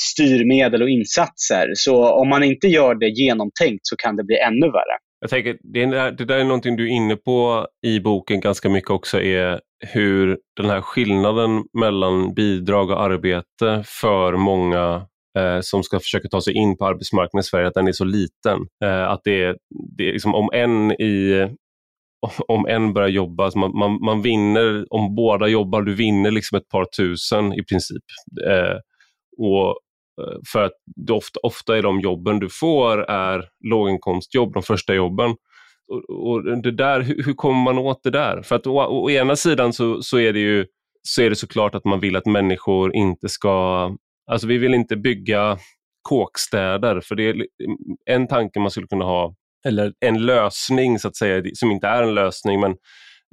[0.00, 4.66] styrmedel och insatser, så om man inte gör det genomtänkt så kan det bli ännu
[4.66, 4.96] värre.
[5.20, 8.68] Jag tänker, det, där, det där är någonting du är inne på i boken ganska
[8.68, 15.07] mycket också, är hur den här skillnaden mellan bidrag och arbete för många
[15.38, 18.05] eh, som ska försöka ta sig in på arbetsmarknaden i Sverige, att den är så
[18.05, 18.59] liten.
[18.85, 19.57] Eh, att det,
[19.96, 21.48] det är liksom, om en i
[22.48, 26.59] om en börjar jobba, alltså man, man, man, vinner, om båda jobbar, du vinner liksom
[26.59, 28.02] ett par tusen i princip.
[28.46, 28.76] Eh,
[29.38, 29.68] och
[30.20, 30.72] eh, för att
[31.11, 35.37] ofta, ofta är de jobben du får är låginkomstjobb, de första jobben.
[35.88, 38.42] Och, och det där, hur, hur, kommer man åt det där?
[38.42, 40.66] För att å, å, ena sidan så, så är det ju
[41.02, 43.90] så är det såklart att man vill att människor inte ska,
[44.30, 45.59] alltså vi vill inte bygga
[46.02, 47.46] kåkstäder, för det är
[48.11, 49.35] en tanke man skulle kunna ha
[49.68, 52.76] eller en lösning så att säga, som inte är en lösning, men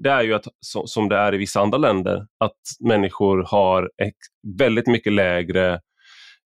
[0.03, 0.47] det är ju att,
[0.85, 3.89] som det är i vissa andra länder, att människor har
[4.59, 5.79] väldigt mycket lägre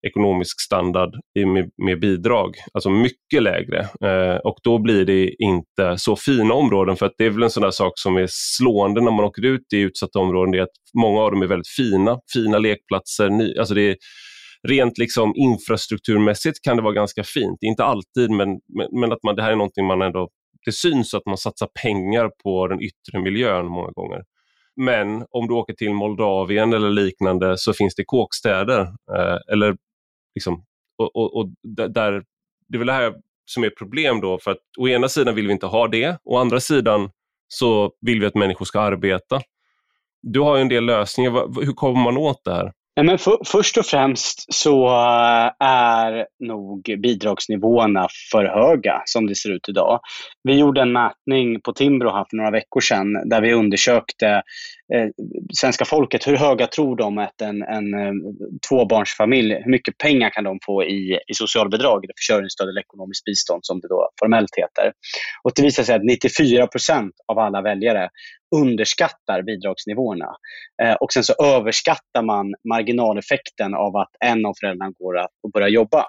[0.06, 1.14] ekonomisk standard
[1.46, 3.80] med, med bidrag, alltså mycket lägre.
[3.80, 7.50] Eh, och då blir det inte så fina områden, för att det är väl en
[7.50, 10.62] sån där sak som är slående när man åker ut i utsatta områden, det är
[10.62, 10.68] att
[11.02, 13.96] många av dem är väldigt fina, fina lekplatser, ny, alltså det är
[14.68, 17.58] rent liksom infrastrukturmässigt kan det vara ganska fint.
[17.62, 20.28] Inte alltid, men, men, men att man, det här är någonting man ändå,
[20.64, 24.22] det syns att man satsar pengar på den yttre miljön många gånger.
[24.76, 28.80] Men om du åker till Moldavien eller liknande så finns det kåkstäder.
[29.16, 29.76] Eh, eller
[30.34, 30.64] liksom,
[30.98, 32.22] och, och, och där,
[32.68, 35.46] det är väl det här som är problem då, för att å ena sidan vill
[35.46, 37.10] vi inte ha det, å andra sidan
[37.48, 39.40] så vill vi att människor ska arbeta.
[40.22, 41.30] Du har en del lösningar,
[41.64, 42.72] hur kommer man åt det här?
[43.00, 49.50] Men för, först och främst så eh, är nog bidragsnivåerna för höga som det ser
[49.50, 50.00] ut idag.
[50.42, 54.26] Vi gjorde en mätning på Timbro här för några veckor sedan där vi undersökte
[54.94, 55.08] eh,
[55.54, 56.26] svenska folket.
[56.26, 58.12] Hur höga tror de att en, en eh,
[58.68, 63.60] tvåbarnsfamilj, hur mycket pengar kan de få i, i socialbidrag, eller försörjningsstöd eller ekonomiskt bistånd
[63.64, 64.92] som det då formellt heter.
[65.42, 68.08] Och det visar sig att 94 procent av alla väljare
[68.54, 70.30] underskattar bidragsnivåerna.
[70.82, 75.68] Eh, och sen så överskattar man marginaleffekten av att en av föräldrarna går att börja
[75.68, 76.06] jobba.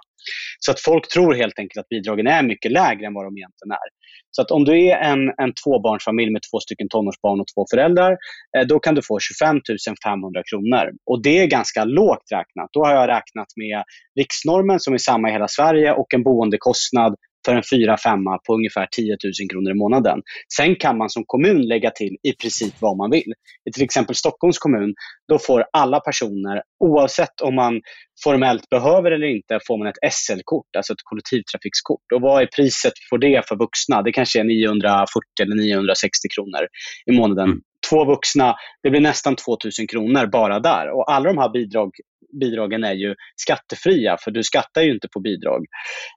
[0.60, 3.72] Så att folk tror helt enkelt att bidragen är mycket lägre än vad de egentligen
[3.72, 3.90] är.
[4.36, 8.18] Så att om du är en, en tvåbarnsfamilj med två stycken tonårsbarn och två föräldrar,
[8.58, 9.62] eh, då kan du få 25
[10.04, 10.86] 500 kronor.
[11.06, 12.70] Och det är ganska lågt räknat.
[12.72, 13.84] Då har jag räknat med
[14.20, 18.54] riksnormen som är samma i hela Sverige och en boendekostnad för en fyra femma på
[18.54, 20.22] ungefär 10 000 kronor i månaden.
[20.58, 23.34] Sen kan man som kommun lägga till i princip vad man vill.
[23.70, 24.94] I till exempel Stockholms kommun,
[25.28, 27.82] då får alla personer, oavsett om man
[28.24, 32.12] formellt behöver eller inte, får man ett SL-kort, alltså ett kollektivtrafikskort.
[32.16, 34.02] Och vad är priset för det för vuxna?
[34.02, 36.68] Det kanske är 940 eller 960 kronor
[37.06, 37.50] i månaden.
[37.50, 37.62] Mm.
[37.90, 40.90] Två vuxna, det blir nästan 2000 kronor bara där.
[40.96, 41.92] Och alla de här bidrag,
[42.40, 45.66] bidragen är ju skattefria, för du skattar ju inte på bidrag.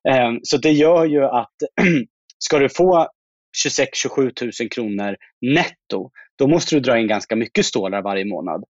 [0.08, 1.56] Ehm, så det gör ju att
[2.38, 3.08] ska du få
[3.66, 8.64] 26-27 000 kronor netto, då måste du dra in ganska mycket stålar varje månad.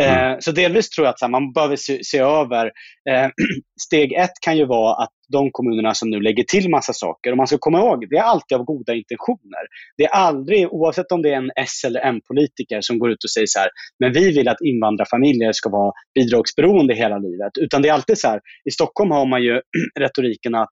[0.00, 0.40] Eh, mm.
[0.40, 2.66] så delvis tror jag att här, man behöver se, se över.
[3.10, 3.28] Eh,
[3.86, 7.36] steg ett kan ju vara att de kommunerna som nu lägger till massa saker, och
[7.36, 9.64] man ska komma ihåg, det är alltid av goda intentioner.
[9.96, 13.30] Det är aldrig, oavsett om det är en S eller M-politiker som går ut och
[13.30, 17.52] säger så här, men vi vill att invandrarfamiljer ska vara bidragsberoende hela livet.
[17.60, 19.60] Utan det är alltid så här, i Stockholm har man ju
[20.00, 20.70] retoriken att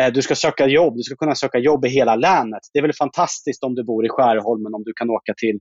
[0.00, 2.62] eh, du ska söka jobb, du ska kunna söka jobb i hela länet.
[2.72, 5.58] Det är väl fantastiskt om du bor i Skärholmen, om du kan åka till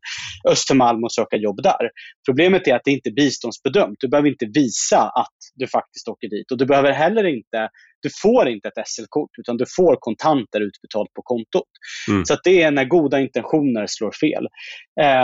[0.49, 1.89] Östermalm och söka jobb där.
[2.29, 3.95] Problemet är att det inte är biståndsbedömt.
[3.99, 6.51] Du behöver inte visa att du faktiskt åker dit.
[6.51, 7.69] Och du behöver heller inte
[8.01, 11.71] du får inte ett SL-kort, utan du får kontanter utbetalt på kontot.
[12.10, 12.25] Mm.
[12.25, 14.47] Så det är när goda intentioner slår fel.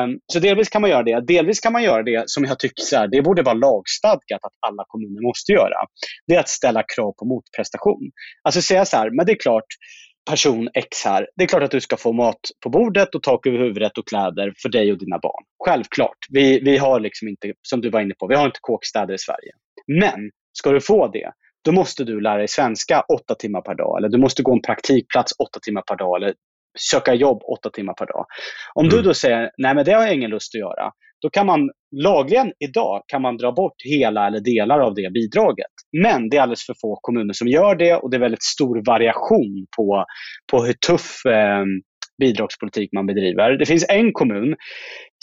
[0.03, 1.27] Um, så delvis kan man göra det.
[1.27, 4.57] Delvis kan man göra det som jag tycker så här, det borde vara lagstadgat att
[4.67, 5.79] alla kommuner måste göra.
[6.27, 8.11] Det är att ställa krav på motprestation.
[8.43, 9.69] Alltså säga så här, men det är klart,
[10.27, 11.27] person X här.
[11.35, 14.07] Det är klart att du ska få mat på bordet och tak över huvudet och
[14.07, 15.43] kläder för dig och dina barn.
[15.65, 16.17] Självklart.
[16.29, 19.17] Vi, vi har liksom inte, som du var inne på, vi har inte kåkstäder i
[19.17, 19.51] Sverige.
[19.87, 21.31] Men ska du få det,
[21.65, 23.97] då måste du lära dig svenska åtta timmar per dag.
[23.97, 26.15] Eller du måste gå en praktikplats åtta timmar per dag.
[26.15, 26.33] Eller
[26.79, 28.25] söka jobb åtta timmar per dag.
[28.73, 28.97] Om mm.
[28.97, 30.91] du då säger, nej men det har jag ingen lust att göra.
[31.21, 35.71] Då kan man lagligen idag kan man dra bort hela eller delar av det bidraget.
[36.03, 38.83] Men det är alldeles för få kommuner som gör det och det är väldigt stor
[38.85, 40.05] variation på,
[40.51, 41.65] på hur tuff eh,
[42.17, 43.57] bidragspolitik man bedriver.
[43.57, 44.55] Det finns en kommun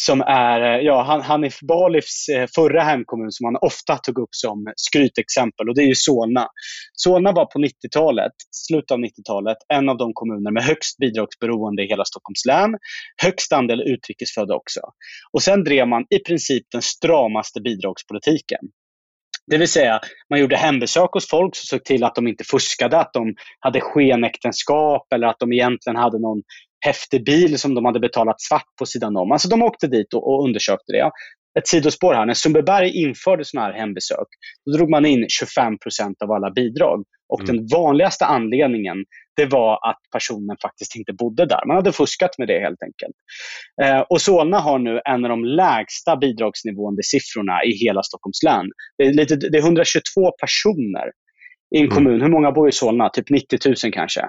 [0.02, 4.72] som är eh, ja, Hanif Balifs eh, förra hemkommun som han ofta tog upp som
[4.76, 6.48] skrytexempel och det är ju Solna.
[6.92, 11.88] Solna var på 90-talet, slutet av 90-talet, en av de kommuner med högst bidragsberoende i
[11.88, 12.78] hela Stockholms län.
[13.22, 14.80] Högst andel utrikesfödda också.
[15.32, 18.60] Och sen drev man i princip den stramaste bidragspolitiken.
[19.46, 22.98] Det vill säga, man gjorde hembesök hos folk som såg till att de inte fuskade,
[22.98, 26.42] att de hade skenäktenskap eller att de egentligen hade någon
[26.84, 29.32] häftig bil som de hade betalat svart på sidan om.
[29.32, 31.10] Alltså de åkte dit och, och undersökte det.
[31.58, 32.26] Ett sidospår här.
[32.26, 34.28] När Sundbyberg införde sådana här hembesök,
[34.66, 37.04] då drog man in 25% av alla bidrag.
[37.28, 37.56] Och mm.
[37.56, 38.96] den vanligaste anledningen
[39.36, 41.66] det var att personen faktiskt inte bodde där.
[41.66, 43.14] Man hade fuskat med det helt enkelt.
[43.82, 48.66] Eh, och Solna har nu en av de lägsta bidragsnivående siffrorna i hela Stockholms län.
[48.98, 51.06] Det är, lite, det är 122 personer
[51.76, 51.94] i en mm.
[51.94, 52.20] kommun.
[52.20, 53.08] Hur många bor i Solna?
[53.08, 54.20] Typ 90 000 kanske.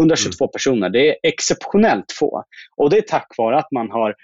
[0.00, 0.52] 122 mm.
[0.52, 0.90] personer.
[0.90, 2.44] Det är exceptionellt få.
[2.76, 4.14] Och det är tack vare att man har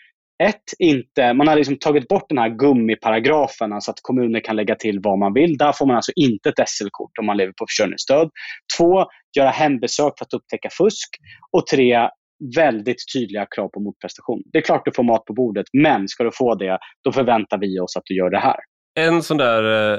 [0.42, 4.74] ett, inte, man har liksom tagit bort den här gummiparagrafen, alltså att kommuner kan lägga
[4.74, 5.56] till vad man vill.
[5.56, 8.30] Där får man alltså inte ett SL-kort om man lever på försörjningsstöd.
[8.78, 9.04] Två,
[9.38, 11.08] göra hembesök för att upptäcka fusk.
[11.52, 12.08] Och tre,
[12.56, 14.42] väldigt tydliga krav på motprestation.
[14.52, 17.58] Det är klart du får mat på bordet, men ska du få det, då förväntar
[17.58, 18.56] vi oss att du gör det här.
[19.00, 19.98] En sån där, eh,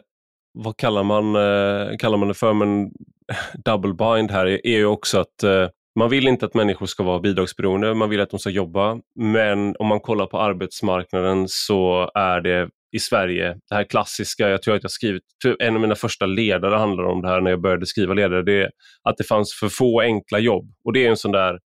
[0.54, 2.92] vad kallar man, eh, kallar man det för, men
[3.66, 5.68] double bind här är ju också att eh,
[6.00, 9.00] man vill inte att människor ska vara bidragsberoende, man vill att de ska jobba.
[9.20, 14.62] Men om man kollar på arbetsmarknaden så är det i Sverige, det här klassiska, jag
[14.62, 15.24] tror att jag skrivit,
[15.60, 18.62] en av mina första ledare handlar om det här när jag började skriva ledare, det
[18.62, 18.70] är
[19.04, 20.74] att det fanns för få enkla jobb.
[20.84, 21.60] Och det är en sån där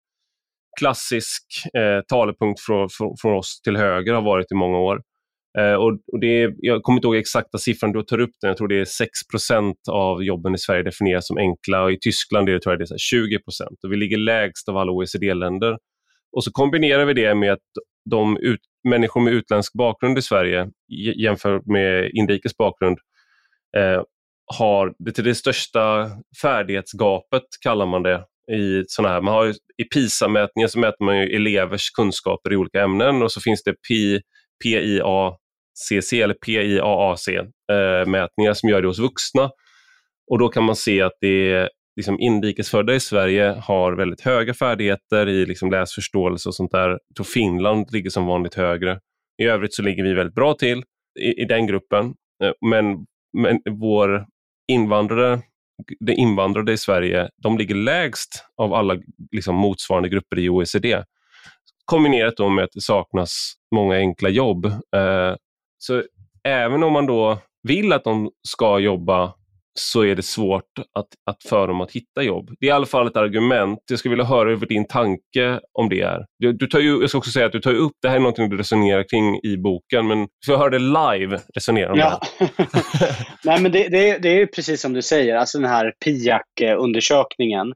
[0.78, 1.42] klassisk
[1.74, 5.00] eh, talepunkt från, från, från oss till höger har varit i många år.
[5.58, 8.48] Eh, och, och det är, jag kommer inte ihåg exakta siffran, du tar upp den,
[8.48, 12.48] jag tror det är 6% av jobben i Sverige definieras som enkla och i Tyskland
[12.48, 15.78] är det, tror jag det är 20% och Vi ligger lägst av alla OECD-länder.
[16.36, 17.68] Och så kombinerar vi det med att
[18.10, 20.68] de ut, människor med utländsk bakgrund i Sverige
[21.16, 22.98] jämfört med inrikes bakgrund
[23.76, 24.02] eh,
[24.58, 26.10] har det till det största
[26.42, 31.90] färdighetsgapet, kallar man det, i såna här, man har I PISA-mätningen så mäter man elevers
[31.90, 33.74] kunskaper i olika ämnen och så finns det
[34.62, 35.04] PIA
[35.76, 39.50] CC eller PIAAC-mätningar eh, som gör det hos vuxna.
[40.30, 44.54] Och Då kan man se att det är liksom inrikesfödda i Sverige har väldigt höga
[44.54, 46.98] färdigheter i liksom läsförståelse och sånt där.
[47.14, 49.00] Då Finland ligger som vanligt högre.
[49.42, 50.84] I övrigt så ligger vi väldigt bra till
[51.20, 52.14] i, i den gruppen.
[52.44, 53.06] Eh, men,
[53.38, 54.26] men vår
[54.72, 55.40] invandrare,
[56.00, 58.96] de invandrade i Sverige, de ligger lägst av alla
[59.32, 61.02] liksom, motsvarande grupper i OECD.
[61.84, 64.66] Kombinerat då med att det saknas många enkla jobb.
[64.66, 65.34] Eh,
[65.78, 66.02] så
[66.44, 69.34] även om man då vill att de ska jobba
[69.78, 72.50] så är det svårt att, att för dem att hitta jobb.
[72.60, 73.78] Det är i alla fall ett argument.
[73.90, 76.26] Jag skulle vilja höra hur din tanke om det är.
[76.38, 78.20] Du, du tar ju, jag ska också säga att du tar upp, det här är
[78.20, 82.20] något du resonerar kring i boken, men får jag höra det live resonera om ja.
[82.38, 82.48] det?
[83.44, 87.72] Nej, men det, det, det, är precis som du säger, alltså den här PIAC-undersökningen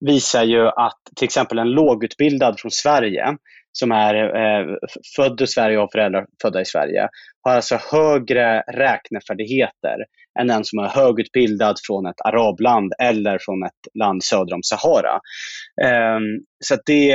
[0.00, 3.36] visar ju att till exempel en lågutbildad från Sverige
[3.72, 4.66] som är eh,
[5.16, 7.08] född i Sverige och har föräldrar födda i Sverige
[7.48, 9.96] har alltså högre räknefärdigheter
[10.40, 15.20] än den som är högutbildad från ett arabland eller från ett land söder om Sahara.
[15.82, 16.22] Ehm,
[16.64, 17.06] så det,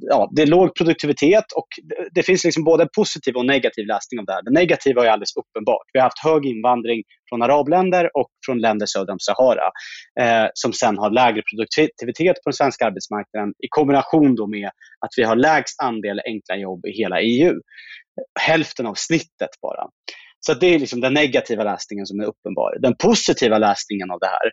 [0.00, 1.68] ja, det är låg produktivitet och
[2.14, 4.42] det, finns liksom både positiv och negativ läsning av det här.
[4.42, 5.86] Det negativa är alldeles uppenbart.
[5.92, 9.68] Vi har haft hög invandring från arabländer och från länder söder om Sahara
[10.20, 14.70] eh, som sen har lägre produktivitet på den svenska arbetsmarknaden i kombination då med
[15.04, 17.54] att vi har lägst andel enkla jobb i hela EU.
[18.40, 19.86] Hälften av snittet bara.
[20.46, 22.78] Så det är liksom den negativa läsningen som är uppenbar.
[22.80, 24.50] Den positiva läsningen av det här,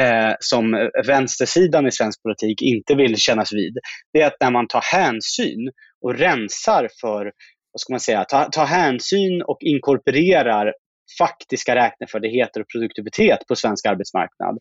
[0.00, 3.78] eh, som vänstersidan i svensk politik inte vill kännas vid,
[4.12, 5.70] det är att när man tar hänsyn
[6.04, 7.24] och rensar för,
[7.72, 10.72] vad ska man säga, Tar ta hänsyn och inkorporerar
[11.18, 14.58] faktiska räknefärdigheter och produktivitet på svensk arbetsmarknad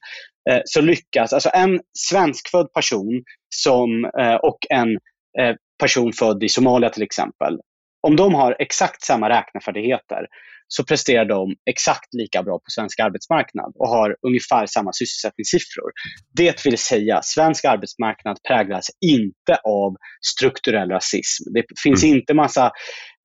[0.49, 1.79] eh, så lyckas, alltså en
[2.09, 3.23] svenskfödd person
[3.55, 4.89] som, eh, och en
[5.39, 7.59] eh, person född i Somalia till exempel,
[8.07, 10.25] om de har exakt samma räknefärdigheter
[10.67, 15.91] så presterar de exakt lika bra på svensk arbetsmarknad och har ungefär samma sysselsättningssiffror.
[16.35, 19.95] Det vill säga, svensk arbetsmarknad präglas inte av
[20.35, 21.53] strukturell rasism.
[21.53, 22.17] Det finns mm.
[22.17, 22.65] inte massa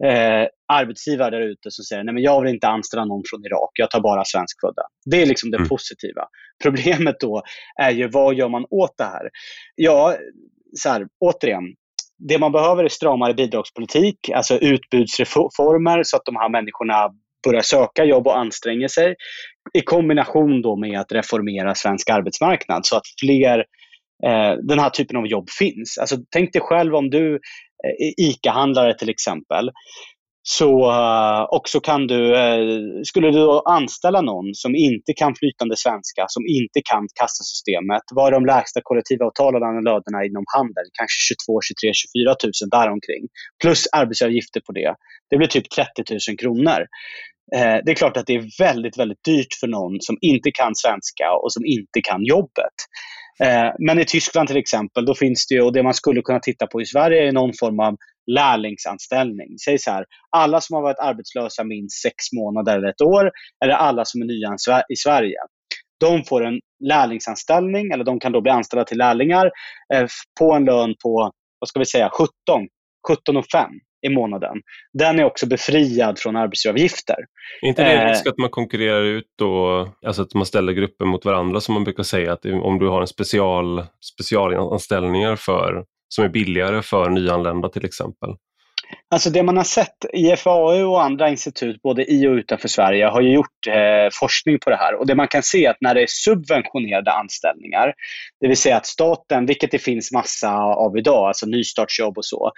[0.05, 3.91] eh, arbetsgivare där ute som säger nej jag vill inte anställa någon från Irak, jag
[3.91, 4.83] tar bara svenskfödda.
[5.11, 5.69] Det är liksom det mm.
[5.69, 6.25] positiva.
[6.63, 7.43] Problemet då
[7.81, 9.31] är ju vad gör man åt det här?
[9.75, 10.17] Ja,
[10.79, 11.65] så här, återigen,
[12.29, 17.11] det man behöver är stramare bidragspolitik, alltså utbudsreformer så att de här människorna
[17.45, 19.15] börjar söka jobb och anstränger sig.
[19.73, 23.59] I kombination då med att reformera svensk arbetsmarknad så att fler
[24.27, 25.99] eh, den här typen av jobb finns.
[25.99, 29.71] Alltså, tänk dig själv om du eh, är ICA-handlare till exempel
[30.59, 35.77] så, uh, och så kan du, uh, skulle du anställa någon som inte kan flytande
[35.77, 38.05] svenska, som inte kan kassasystemet.
[38.17, 40.87] Vad är de lägsta kollektivavtalade lönerna inom handel?
[40.99, 43.23] Kanske 22, 23, 24 000 däromkring.
[43.63, 44.95] Plus arbetsgivaravgifter på det.
[45.31, 46.81] Det blir typ 30 000 kronor.
[47.55, 50.75] Eh, det är klart att det är väldigt, väldigt dyrt för någon som inte kan
[50.75, 52.77] svenska och som inte kan jobbet.
[53.45, 56.41] Eh, men i Tyskland till exempel, då finns det ju, och det man skulle kunna
[56.41, 57.97] titta på i Sverige är någon form av
[58.31, 59.59] lärlingsanställning.
[59.65, 60.05] Säg så här,
[60.37, 63.31] alla som har varit arbetslösa minst sex månader eller ett år,
[63.65, 64.57] eller alla som är nya
[64.89, 65.37] i Sverige.
[66.01, 69.51] De får en lärlingsanställning, eller de kan då bli anställda till lärlingar
[69.95, 70.07] eh,
[70.39, 72.29] på en lön på, vad ska vi säga, 17,
[73.09, 73.71] 17 5
[74.03, 74.57] i månaden.
[74.93, 77.17] Den är också befriad från arbetsgivaravgifter.
[77.63, 81.05] Är inte det risk eh, att man konkurrerar ut då, alltså att man ställer grupper
[81.05, 83.87] mot varandra som man brukar säga, att om du har en special,
[84.17, 88.31] specialanställningar för som är billigare för nyanlända till exempel?
[89.15, 93.21] Alltså det man har sett, IFAU och andra institut både i och utanför Sverige har
[93.21, 94.95] ju gjort eh, forskning på det här.
[94.95, 97.95] Och det man kan se är att när det är subventionerade anställningar,
[98.41, 102.53] det vill säga att staten, vilket det finns massa av idag, alltså nystartsjobb och så,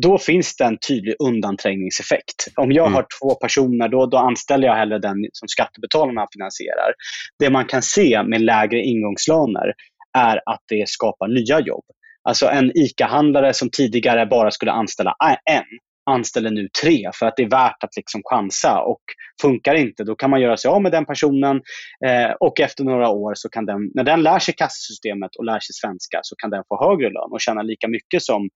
[0.00, 2.46] då finns det en tydlig undanträngningseffekt.
[2.56, 2.94] Om jag mm.
[2.94, 6.92] har två personer, då, då anställer jag hellre den som skattebetalarna finansierar.
[7.38, 9.72] Det man kan se med lägre ingångslöner
[10.18, 11.84] är att det skapar nya jobb.
[12.26, 15.16] Alltså en ICA-handlare som tidigare bara skulle anställa
[15.50, 15.64] en
[16.10, 18.80] anställer nu tre för att det är värt att liksom chansa.
[18.80, 19.00] Och
[19.42, 21.62] funkar inte, då kan man göra sig av med den personen
[22.06, 25.60] eh, och efter några år, så kan den, när den lär sig kassasystemet och lär
[25.60, 28.48] sig svenska, så kan den få högre lön och tjäna lika mycket som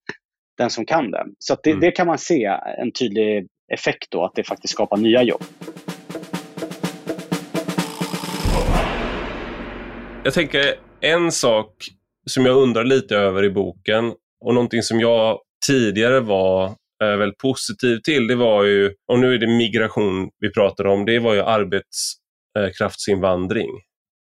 [0.59, 1.25] den som kan det.
[1.39, 1.81] Så det, mm.
[1.81, 2.45] det kan man se
[2.79, 5.43] en tydlig effekt då, att det faktiskt skapar nya jobb.
[10.25, 10.61] Jag tänker
[11.01, 11.75] en sak
[12.27, 14.15] som jag undrar lite över i boken
[14.45, 16.65] och någonting som jag tidigare var
[17.03, 21.05] eh, väldigt positiv till, det var ju, och nu är det migration vi pratar om,
[21.05, 23.71] det var ju arbetskraftsinvandring.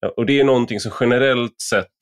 [0.04, 1.96] Eh, och det är någonting som generellt sett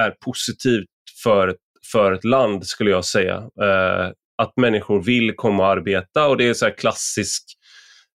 [0.00, 0.86] är positivt
[1.22, 1.56] för ett,
[1.92, 3.36] för ett land, skulle jag säga.
[3.36, 4.10] Eh,
[4.42, 7.44] att människor vill komma och arbeta och det är så klassisk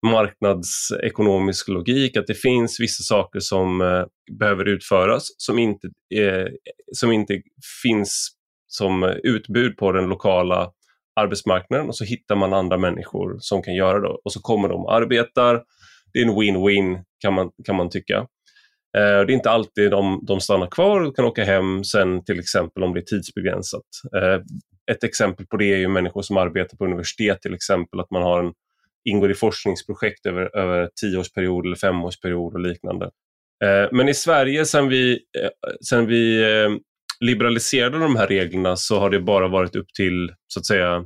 [0.07, 4.03] marknadsekonomisk logik, att det finns vissa saker som eh,
[4.39, 6.47] behöver utföras som inte, eh,
[6.91, 7.41] som inte
[7.83, 8.29] finns
[8.67, 10.71] som utbud på den lokala
[11.19, 14.85] arbetsmarknaden och så hittar man andra människor som kan göra det och så kommer de
[14.85, 15.63] och arbetar.
[16.13, 18.17] Det är en win-win kan man, kan man tycka.
[18.97, 22.39] Eh, det är inte alltid de, de stannar kvar och kan åka hem sen till
[22.39, 23.85] exempel om det är tidsbegränsat.
[24.17, 24.41] Eh,
[24.91, 28.23] ett exempel på det är ju människor som arbetar på universitet till exempel, att man
[28.23, 28.53] har en
[29.09, 33.05] ingår i forskningsprojekt över, över tioårsperiod eller femårsperiod och liknande.
[33.63, 35.49] Eh, men i Sverige sen vi, eh,
[35.89, 36.69] sen vi eh,
[37.19, 41.05] liberaliserade de här reglerna så har det bara varit upp till så att säga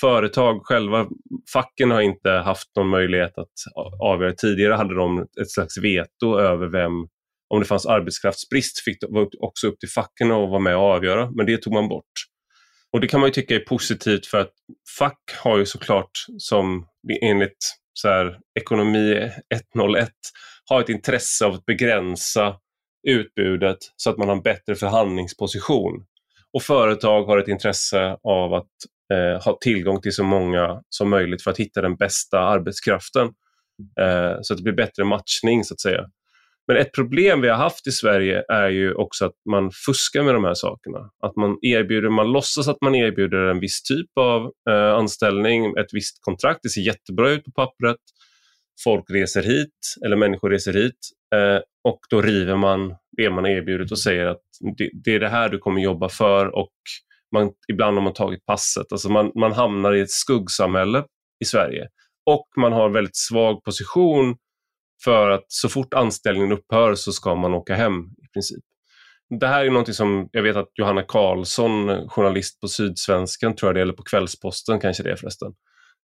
[0.00, 1.08] företag själva.
[1.52, 3.52] Facken har inte haft någon möjlighet att
[4.02, 4.32] avgöra.
[4.32, 6.92] Tidigare hade de ett slags veto över vem,
[7.54, 10.82] om det fanns arbetskraftsbrist fick det var också upp till facken att vara med och
[10.82, 12.12] avgöra, men det tog man bort.
[12.92, 14.52] Och det kan man ju tycka är positivt för att
[14.98, 16.86] fack har ju såklart som
[17.22, 19.30] enligt så här, ekonomi
[19.74, 20.10] 101
[20.64, 22.56] har ett intresse av att begränsa
[23.08, 26.04] utbudet så att man har en bättre förhandlingsposition.
[26.52, 28.70] Och företag har ett intresse av att
[29.12, 33.26] eh, ha tillgång till så många som möjligt för att hitta den bästa arbetskraften.
[34.00, 36.06] Eh, så att det blir bättre matchning så att säga.
[36.68, 40.34] Men ett problem vi har haft i Sverige är ju också att man fuskar med
[40.34, 40.98] de här sakerna.
[41.22, 45.92] Att man erbjuder, man låtsas att man erbjuder en viss typ av eh, anställning, ett
[45.92, 46.60] visst kontrakt.
[46.62, 47.96] Det ser jättebra ut på pappret.
[48.84, 50.98] Folk reser hit, eller människor reser hit
[51.34, 54.42] eh, och då river man det man har erbjudit och säger att
[54.76, 56.72] det, det, är det här du kommer jobba för och
[57.34, 58.92] man, ibland har man tagit passet.
[58.92, 61.04] Alltså man, man hamnar i ett skuggsamhälle
[61.40, 61.88] i Sverige.
[62.26, 64.36] Och man har en väldigt svag position
[65.04, 68.64] för att så fort anställningen upphör så ska man åka hem i princip.
[69.40, 73.76] Det här är någonting som jag vet att Johanna Karlsson, journalist på Sydsvenskan, tror jag
[73.76, 75.52] det, eller på Kvällsposten kanske det är förresten.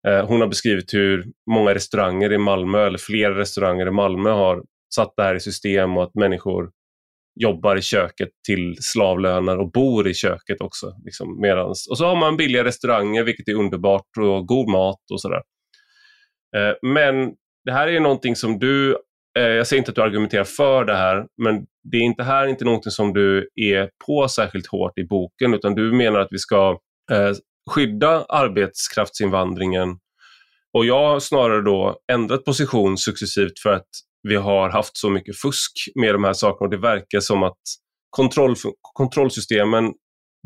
[0.09, 4.63] Eh, hon har beskrivit hur många restauranger i Malmö, eller flera restauranger i Malmö har
[4.95, 6.71] satt det här i system och att människor
[7.41, 10.95] jobbar i köket till slavlöner och bor i köket också.
[11.05, 15.21] Liksom, medans, och så har man billiga restauranger vilket är underbart och god mat och
[15.21, 15.43] sådär.
[16.57, 17.35] Eh, men
[17.65, 18.97] det här är någonting som du,
[19.39, 22.47] eh, jag säger inte att du argumenterar för det här, men det är inte här
[22.47, 26.39] inte någonting som du är på särskilt hårt i boken utan du menar att vi
[26.39, 26.79] ska
[27.13, 27.33] eh,
[27.71, 29.99] skydda arbetskraftsinvandringen
[30.73, 33.89] och jag har snarare då ändrat position successivt för att
[34.29, 37.59] vi har haft så mycket fusk med de här sakerna och det verkar som att
[38.11, 38.55] kontroll,
[38.93, 39.93] kontrollsystemen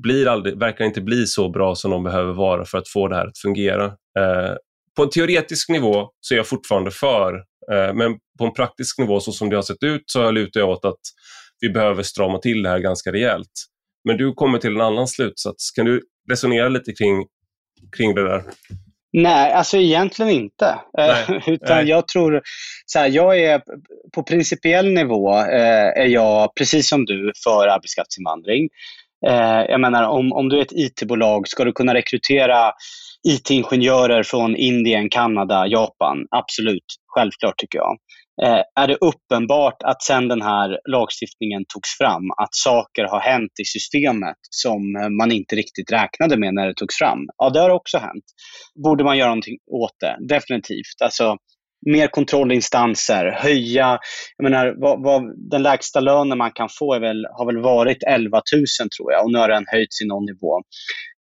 [0.02, 3.16] blir aldrig, verkar inte bli så bra som de behöver vara för att få det
[3.16, 3.84] här att fungera.
[4.18, 4.54] Eh,
[4.96, 7.34] på en teoretisk nivå så är jag fortfarande för,
[7.72, 10.68] eh, men på en praktisk nivå så som det har sett ut så lutar jag
[10.68, 11.00] åt att
[11.60, 13.52] vi behöver strama till det här ganska rejält.
[14.04, 15.70] Men du kommer till en annan slutsats.
[15.70, 17.26] Kan du resonera lite kring,
[17.96, 18.42] kring det där?
[19.12, 20.66] Nej, alltså egentligen inte.
[20.98, 21.42] Eh, Nej.
[21.46, 21.88] Utan Nej.
[21.88, 22.42] jag tror,
[22.86, 23.62] så här, jag är
[24.14, 28.68] på principiell nivå eh, är jag precis som du för arbetskraftsinvandring.
[29.26, 32.72] Eh, jag menar om, om du är ett IT-bolag, ska du kunna rekrytera
[33.28, 36.26] IT-ingenjörer från Indien, Kanada, Japan?
[36.30, 37.96] Absolut, självklart tycker jag.
[38.42, 43.52] Eh, är det uppenbart att sedan den här lagstiftningen togs fram, att saker har hänt
[43.62, 47.18] i systemet som eh, man inte riktigt räknade med när det togs fram?
[47.36, 48.24] Ja, det har också hänt.
[48.84, 50.16] Borde man göra någonting åt det?
[50.28, 51.02] Definitivt.
[51.02, 51.36] Alltså,
[51.86, 53.98] mer kontrollinstanser, höja,
[54.36, 58.42] jag menar, vad, vad, den lägsta lönen man kan få väl, har väl varit 11
[58.54, 58.64] 000
[58.96, 60.62] tror jag och nu har den höjts i någon nivå.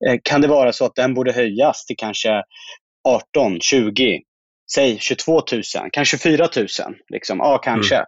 [0.08, 2.42] Eh, kan det vara så att den borde höjas till kanske
[3.08, 4.20] 18, 20,
[4.74, 5.62] säg 22 000,
[5.92, 6.66] kanske 4 000.
[7.12, 7.38] Liksom.
[7.38, 8.04] Ja, kanske.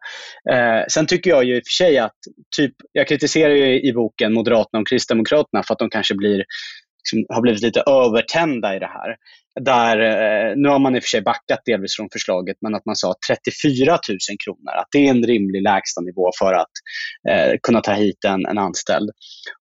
[0.50, 0.78] Mm.
[0.78, 2.16] Eh, sen tycker jag ju i och för sig att,
[2.56, 6.44] typ, jag kritiserar ju i boken Moderaterna och Kristdemokraterna för att de kanske blir,
[7.00, 9.16] liksom, har blivit lite övertända i det här.
[9.60, 12.86] Där, eh, nu har man i och för sig backat delvis från förslaget, men att
[12.86, 16.74] man sa 34 000 kronor, att det är en rimlig lägstanivå för att
[17.30, 19.10] eh, kunna ta hit en, en anställd.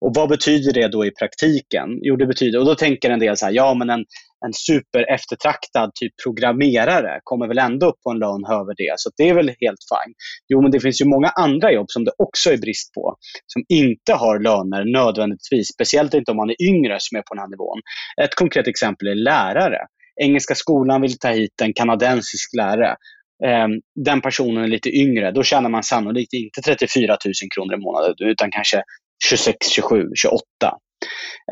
[0.01, 1.89] Och vad betyder det då i praktiken?
[2.03, 4.05] Jo, det betyder, och då tänker en del så här, ja men en,
[4.47, 9.11] en super eftertraktad typ programmerare kommer väl ändå upp på en lön över det, så
[9.16, 10.14] det är väl helt fine.
[10.49, 13.16] Jo, men det finns ju många andra jobb som det också är brist på,
[13.47, 17.41] som inte har löner nödvändigtvis, speciellt inte om man är yngre som är på den
[17.41, 17.80] här nivån.
[18.22, 19.78] Ett konkret exempel är lärare.
[20.20, 22.97] Engelska skolan vill ta hit en kanadensisk lärare.
[23.45, 23.70] Ehm,
[24.05, 28.14] den personen är lite yngre, då tjänar man sannolikt inte 34 000 kronor i månaden
[28.18, 28.82] utan kanske
[29.24, 30.43] 26, 27, 28.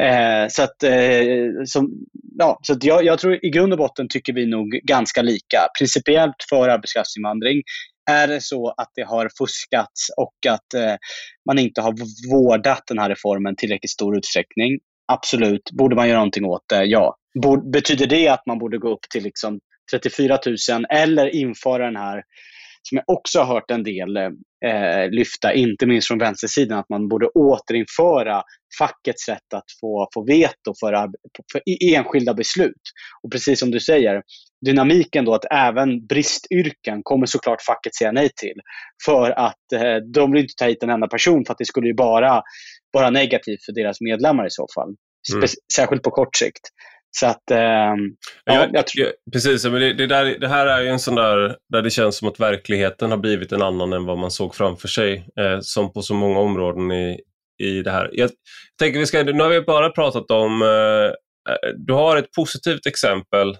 [0.01, 1.91] Eh, så att, eh, som,
[2.39, 5.69] ja, så att jag, jag, tror i grund och botten tycker vi nog ganska lika.
[5.79, 7.63] Principiellt för arbetskraftsinvandring.
[8.11, 10.95] Är det så att det har fuskats och att eh,
[11.47, 11.95] man inte har
[12.33, 14.79] vårdat den här reformen tillräckligt stor utsträckning?
[15.13, 15.71] Absolut.
[15.79, 16.85] Borde man göra någonting åt det?
[16.85, 17.17] Ja.
[17.43, 19.61] Borde, betyder det att man borde gå upp till liksom
[19.93, 22.23] 34 000 eller införa den här
[22.89, 27.09] som jag också har hört en del eh, lyfta, inte minst från vänstersidan, att man
[27.09, 28.43] borde återinföra
[28.79, 31.09] fackets rätt att få, få veto för,
[31.53, 31.63] för
[31.95, 32.83] enskilda beslut.
[33.23, 34.23] Och precis som du säger,
[34.67, 38.61] dynamiken då att även bristyrken kommer såklart facket säga nej till.
[39.05, 41.87] För att eh, de vill inte ta hit en enda person för att det skulle
[41.87, 42.43] ju bara
[42.93, 44.95] vara negativt för deras medlemmar i så fall.
[45.35, 45.49] Mm.
[45.77, 46.61] Särskilt på kort sikt.
[47.17, 47.95] Så att, eh, ja,
[48.45, 49.13] jag, jag tror...
[49.33, 52.17] Precis, men det, det, där, det här är ju en sån där, där det känns
[52.17, 55.93] som att verkligheten har blivit en annan än vad man såg framför sig, eh, som
[55.93, 57.21] på så många områden i,
[57.63, 58.11] i det här.
[58.13, 58.31] Jag
[58.79, 61.07] tänker vi ska, nu har vi bara pratat om, eh,
[61.53, 63.57] eh, du har ett positivt exempel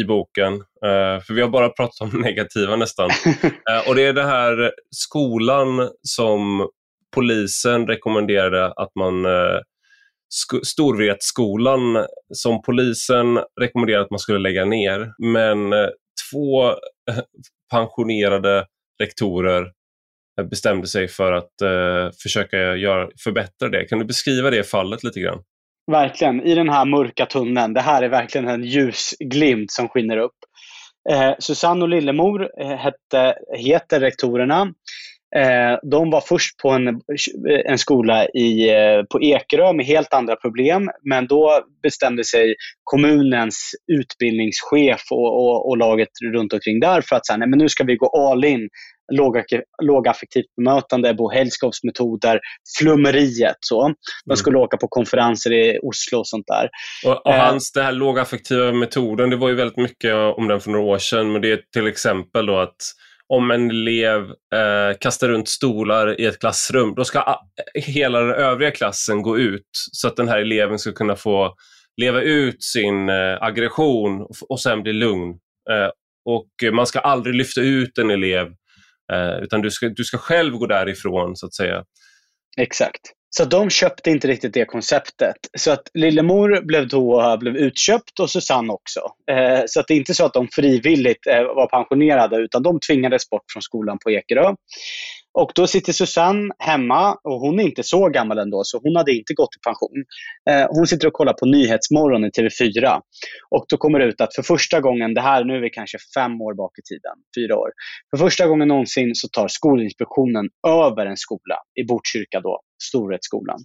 [0.00, 3.10] i boken, eh, för vi har bara pratat om negativa nästan.
[3.70, 6.68] Eh, och det är det här skolan som
[7.14, 9.26] polisen rekommenderade att man
[10.64, 15.12] Storvretskolan som polisen rekommenderade att man skulle lägga ner.
[15.18, 15.88] Men eh,
[16.32, 17.22] två eh,
[17.70, 18.66] pensionerade
[19.02, 19.72] rektorer
[20.40, 23.84] eh, bestämde sig för att eh, försöka göra, förbättra det.
[23.84, 25.42] Kan du beskriva det fallet lite grann?
[25.90, 27.74] Verkligen, i den här mörka tunneln.
[27.74, 30.36] Det här är verkligen en ljusglimt som skiner upp.
[31.10, 34.72] Eh, Susanne och Lillemor hette, heter rektorerna.
[35.36, 37.00] Eh, de var först på en,
[37.66, 42.54] en skola i, eh, på Ekerö med helt andra problem, men då bestämde sig
[42.84, 47.68] kommunens utbildningschef och, och, och laget runt omkring där för att säga, nej, men nu
[47.68, 48.68] ska vi gå all in
[49.82, 52.40] lågaffektivt bemötande, Bo Hellskovs metoder,
[52.78, 53.56] flummeriet.
[53.60, 53.94] Så.
[54.24, 54.64] De skulle mm.
[54.64, 56.68] åka på konferenser i Oslo och sånt där.
[57.06, 60.60] Och, och eh, hans, det här lågaffektiva metoden, det var ju väldigt mycket om den
[60.60, 62.76] för några år sedan, men det är till exempel då att
[63.28, 64.22] om en elev
[64.54, 67.40] eh, kastar runt stolar i ett klassrum, då ska
[67.74, 71.54] hela den övriga klassen gå ut så att den här eleven ska kunna få
[72.00, 75.30] leva ut sin eh, aggression och, och sen bli lugn.
[75.70, 75.90] Eh,
[76.24, 78.46] och Man ska aldrig lyfta ut en elev
[79.12, 81.84] Eh, utan du ska, du ska själv gå därifrån så att säga.
[82.56, 83.00] Exakt.
[83.36, 85.36] Så de köpte inte riktigt det konceptet.
[85.58, 89.00] Så att Lillemor blev då blev utköpt och Susanne också.
[89.30, 92.80] Eh, så att det är inte så att de frivilligt eh, var pensionerade utan de
[92.80, 94.54] tvingades bort från skolan på Ekerö.
[95.38, 99.12] Och då sitter Susanne hemma och hon är inte så gammal ändå så hon hade
[99.12, 100.04] inte gått i pension.
[100.50, 103.00] Eh, hon sitter och kollar på Nyhetsmorgon i TV4.
[103.50, 105.98] Och då kommer det ut att för första gången, det här nu är vi kanske
[106.14, 107.70] fem år bak i tiden, fyra år.
[108.10, 113.58] För första gången någonsin så tar Skolinspektionen över en skola i Botkyrka då, Storhetsskolan.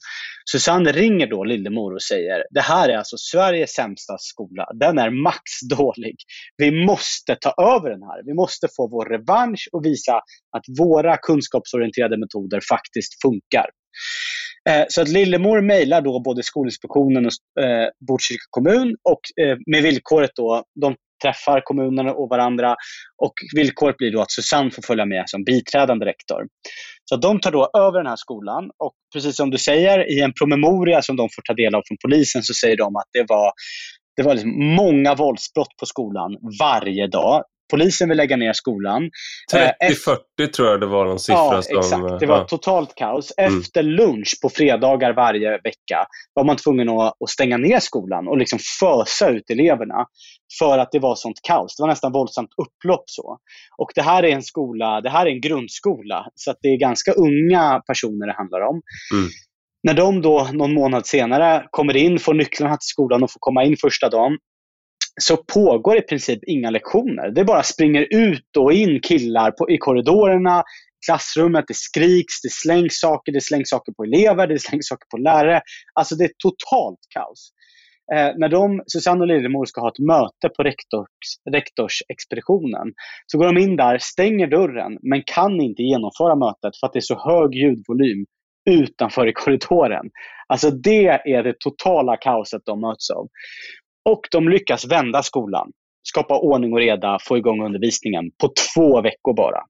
[0.52, 4.66] Susanne ringer då Lillemor och säger det här är alltså Sveriges sämsta skola.
[4.80, 6.16] Den är max dålig.
[6.58, 8.24] Vi måste ta över den här.
[8.26, 10.16] Vi måste få vår revansch och visa
[10.58, 13.66] att våra kunskapsorienterade metoder faktiskt funkar.
[14.70, 19.84] Eh, så att Lillemor mejlar då både Skolinspektionen och eh, Botkyrka kommun och eh, med
[19.84, 22.76] villkoret då, de träffar kommunerna och varandra
[23.24, 26.48] och villkoret blir då att Susanne får följa med som biträdande rektor.
[27.06, 30.34] Så de tar då över den här skolan och precis som du säger, i en
[30.34, 33.52] promemoria som de får ta del av från polisen så säger de att det var
[34.16, 37.44] det var liksom många våldsbrott på skolan varje dag.
[37.72, 39.10] Polisen vill lägga ner skolan.
[39.54, 41.38] 30-40 eh, tror jag det var någon siffra.
[41.38, 42.20] Ja, som, exakt.
[42.20, 42.44] Det var ja.
[42.44, 43.34] totalt kaos.
[43.38, 43.60] Mm.
[43.60, 48.38] Efter lunch på fredagar varje vecka var man tvungen att, att stänga ner skolan och
[48.38, 50.06] liksom fösa ut eleverna
[50.60, 51.76] för att det var sånt kaos.
[51.78, 53.04] Det var nästan våldsamt upplopp.
[53.06, 53.38] så.
[53.78, 56.78] Och Det här är en skola, det här är en grundskola, så att det är
[56.78, 58.82] ganska unga personer det handlar om.
[59.14, 59.30] Mm.
[59.84, 63.64] När de då någon månad senare kommer in, får nycklarna till skolan och får komma
[63.64, 64.38] in första dagen,
[65.20, 67.32] så pågår i princip inga lektioner.
[67.32, 70.64] Det bara springer ut och in killar på, i korridorerna,
[71.06, 75.18] klassrummet, det skriks, det slängs saker, det slängs saker på elever, det slängs saker på
[75.18, 75.62] lärare.
[75.94, 77.52] Alltså det är totalt kaos.
[78.16, 82.88] Eh, när de, Susanne och Lillemor ska ha ett möte på rektors, rektorsexpeditionen
[83.26, 87.00] så går de in där, stänger dörren men kan inte genomföra mötet för att det
[87.00, 88.26] är så hög ljudvolym
[88.70, 90.06] utanför i korridoren.
[90.48, 93.28] Alltså det är det totala kaoset de möts av.
[94.10, 95.72] Och de lyckas vända skolan
[96.04, 99.62] skapa ordning och reda, få igång undervisningen på två veckor bara.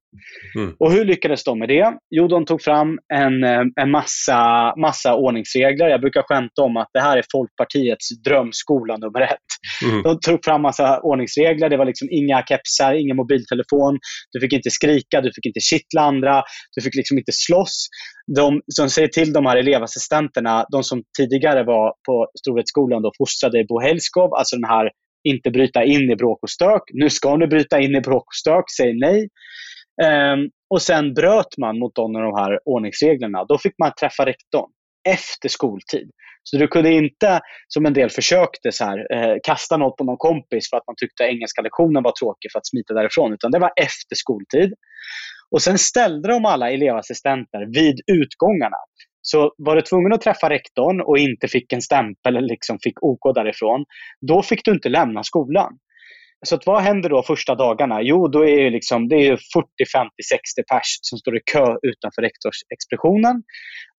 [0.55, 0.75] Mm.
[0.79, 1.93] Och hur lyckades de med det?
[2.09, 5.87] Jo, de tog fram en, eh, en massa, massa ordningsregler.
[5.87, 9.49] Jag brukar skämta om att det här är Folkpartiets drömskola nummer ett.
[9.91, 10.03] Mm.
[10.03, 11.69] De tog fram massa ordningsregler.
[11.69, 13.99] Det var liksom inga kepsar, ingen mobiltelefon.
[14.31, 16.43] Du fick inte skrika, du fick inte kittla andra,
[16.75, 17.87] du fick liksom inte slåss.
[18.35, 23.65] De som säger till de här elevassistenterna, de som tidigare var på Storhetsskolan, då fostrade
[23.69, 24.89] Bo Hellskov, alltså den här
[25.23, 26.81] inte bryta in i bråk och stök.
[26.93, 29.27] Nu ska ni bryta in i bråk och stök, säg nej.
[30.03, 33.45] Um, och sen bröt man mot de här ordningsreglerna.
[33.45, 34.69] Då fick man träffa rektorn
[35.09, 36.09] efter skoltid.
[36.43, 40.17] Så du kunde inte, som en del försökte, så här, eh, kasta något på någon
[40.17, 43.33] kompis för att man tyckte engelska lektionen var tråkig för att smita därifrån.
[43.33, 44.73] Utan det var efter skoltid.
[45.51, 48.77] Och sen ställde de alla elevassistenter vid utgångarna.
[49.21, 53.03] Så var du tvungen att träffa rektorn och inte fick en stämpel eller liksom fick
[53.03, 53.85] OK därifrån,
[54.27, 55.77] då fick du inte lämna skolan.
[56.45, 58.01] Så att vad händer då första dagarna?
[58.01, 61.65] Jo, då är det, liksom, det är 40, 50, 60 pers som står i kö
[61.81, 63.43] utanför rektorsexpeditionen.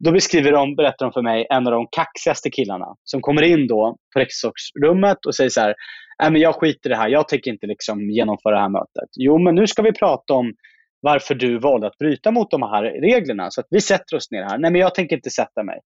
[0.04, 3.66] Då beskriver de, berättar de för mig, en av de kaxigaste killarna som kommer in
[3.66, 5.74] då på rektorsrummet och säger så här,
[6.22, 9.10] Nej, men jag skiter i det här, jag tänker inte liksom genomföra det här mötet.
[9.16, 10.52] Jo, men nu ska vi prata om
[11.00, 13.50] varför du valde att bryta mot de här reglerna.
[13.50, 14.58] Så att vi sätter oss ner här.
[14.58, 15.80] Nej, men jag tänker inte sätta mig.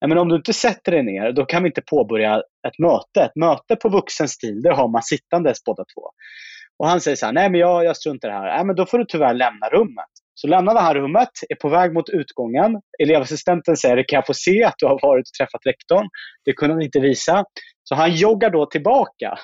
[0.00, 3.20] Nej, men om du inte sätter dig ner, då kan vi inte påbörja ett möte.
[3.20, 6.02] Ett möte på vuxen stil, det har man sittandes båda två.
[6.78, 8.56] Och han säger så här, nej men jag, jag struntar i det här.
[8.56, 10.10] Nej, men då får du tyvärr lämna rummet.
[10.34, 12.80] Så lämnar det här rummet, är på väg mot utgången.
[13.02, 16.08] Elevassistenten säger, kan jag få se att du har varit och träffat rektorn?
[16.44, 17.44] Det kunde han inte visa.
[17.82, 19.38] Så han joggar då tillbaka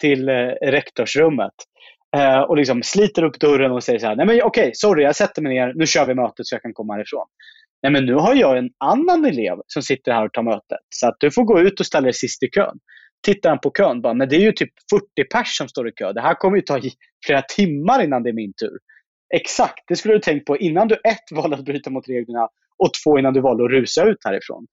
[0.00, 1.54] till eh, rektorsrummet
[2.16, 5.04] Eh, och liksom sliter upp dörren och säger så här, nej men okej, okay, sorry,
[5.04, 7.26] jag sätter mig ner, nu kör vi mötet så jag kan komma härifrån.
[7.82, 11.08] Nej men nu har jag en annan elev som sitter här och tar mötet, så
[11.08, 12.78] att du får gå ut och ställa dig sist i kön.
[13.26, 15.92] Tittar han på kön, bara, men det är ju typ 40 pers som står i
[15.92, 16.12] kö.
[16.12, 16.80] Det här kommer ju ta
[17.26, 18.78] flera timmar innan det är min tur.
[19.34, 22.48] Exakt, det skulle du tänkt på innan du ett valde att bryta mot reglerna
[22.78, 24.66] och två innan du valde att rusa ut härifrån.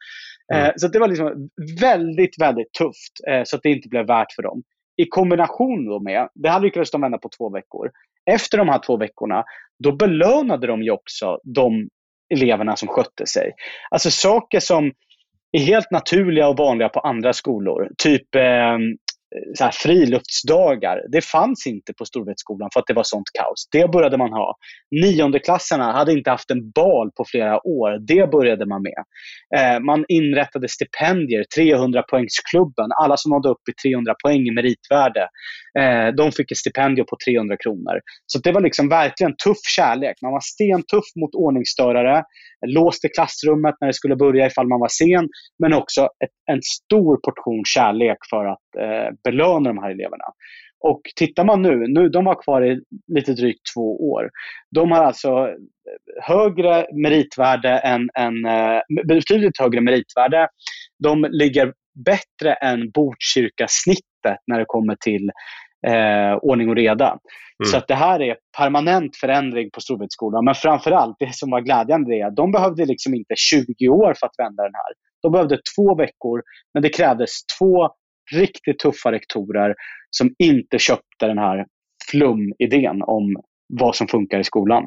[0.53, 0.65] Mm.
[0.65, 1.49] Eh, så det var liksom
[1.81, 4.63] väldigt, väldigt tufft eh, så att det inte blev värt för dem.
[4.97, 7.91] I kombination då med, det här lyckades de vända på två veckor.
[8.31, 9.43] Efter de här två veckorna,
[9.83, 11.89] då belönade de ju också de
[12.33, 13.51] eleverna som skötte sig.
[13.91, 14.91] Alltså saker som
[15.51, 17.89] är helt naturliga och vanliga på andra skolor.
[17.97, 18.77] Typ eh,
[19.57, 20.97] så här, friluftsdagar.
[21.11, 23.67] Det fanns inte på Storvretskolan för att det var sånt kaos.
[23.71, 24.55] Det började man ha.
[24.91, 28.07] Niondeklassarna hade inte haft en bal på flera år.
[28.07, 29.03] Det började man med.
[29.57, 32.89] Eh, man inrättade stipendier, 300-poängsklubben.
[33.03, 35.27] Alla som nådde upp i 300 poäng i meritvärde,
[35.79, 37.95] eh, de fick ett stipendium på 300 kronor.
[38.25, 40.15] Så det var liksom verkligen tuff kärlek.
[40.21, 42.23] Man var stentuff mot ordningsstörare,
[42.65, 45.25] låste klassrummet när det skulle börja ifall man var sen,
[45.61, 48.62] men också ett, en stor portion kärlek för att
[49.23, 50.25] belöna de här eleverna.
[50.83, 54.29] Och tittar man nu, nu, de var kvar i lite drygt två år.
[54.75, 55.49] De har alltså
[56.21, 60.47] högre meritvärde än, än eh, betydligt högre meritvärde.
[61.03, 61.73] De ligger
[62.05, 65.31] bättre än Botkyrka-snittet när det kommer till
[65.87, 67.07] eh, ordning och reda.
[67.07, 67.71] Mm.
[67.71, 70.45] Så att det här är permanent förändring på Storvretskolan.
[70.45, 74.27] Men framförallt, det som var glädjande är att de behövde liksom inte 20 år för
[74.27, 74.93] att vända den här.
[75.21, 76.41] De behövde två veckor,
[76.73, 77.89] men det krävdes två
[78.31, 79.75] riktigt tuffa rektorer
[80.09, 81.65] som inte köpte den här
[82.11, 83.35] flum-idén om
[83.67, 84.83] vad som funkar i skolan.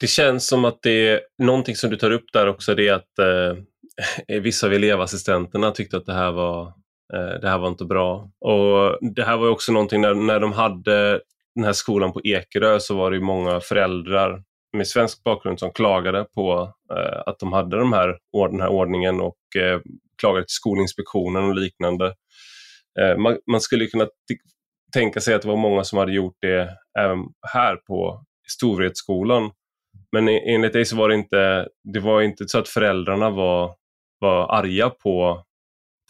[0.00, 2.92] Det känns som att det är någonting som du tar upp där också, det är
[2.92, 6.66] att eh, vissa av elevassistenterna tyckte att det här var,
[7.14, 8.30] eh, det här var inte bra.
[8.40, 11.20] Och Det här var också någonting när, när de hade
[11.54, 14.42] den här skolan på Ekerö så var det många föräldrar
[14.76, 18.18] med svensk bakgrund som klagade på eh, att de hade de här,
[18.50, 19.80] den här ordningen och eh,
[20.20, 22.14] klagade till Skolinspektionen och liknande.
[23.00, 24.06] Eh, man, man, skulle kunna
[24.94, 26.68] tänka sig att det var många som hade gjort det
[26.98, 27.18] även
[27.52, 29.50] här på Storvretskolan.
[30.12, 33.74] Men e-, enligt dig så var det inte, det var inte så att föräldrarna var,
[34.18, 35.44] var arga på,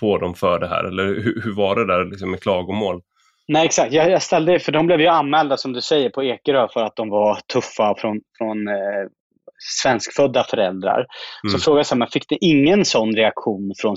[0.01, 3.03] på dem för det här, eller hur, hur var det där liksom med klagomål?
[3.49, 3.93] Nej, exakt.
[3.93, 6.97] Jag, jag ställde, för de blev ju anmälda, som du säger, på Ekerö för att
[6.97, 8.75] de var tuffa från, från eh,
[9.59, 11.07] svenskfödda föräldrar.
[11.45, 11.53] Mm.
[11.53, 13.97] Så frågade jag, men fick det ingen sån reaktion från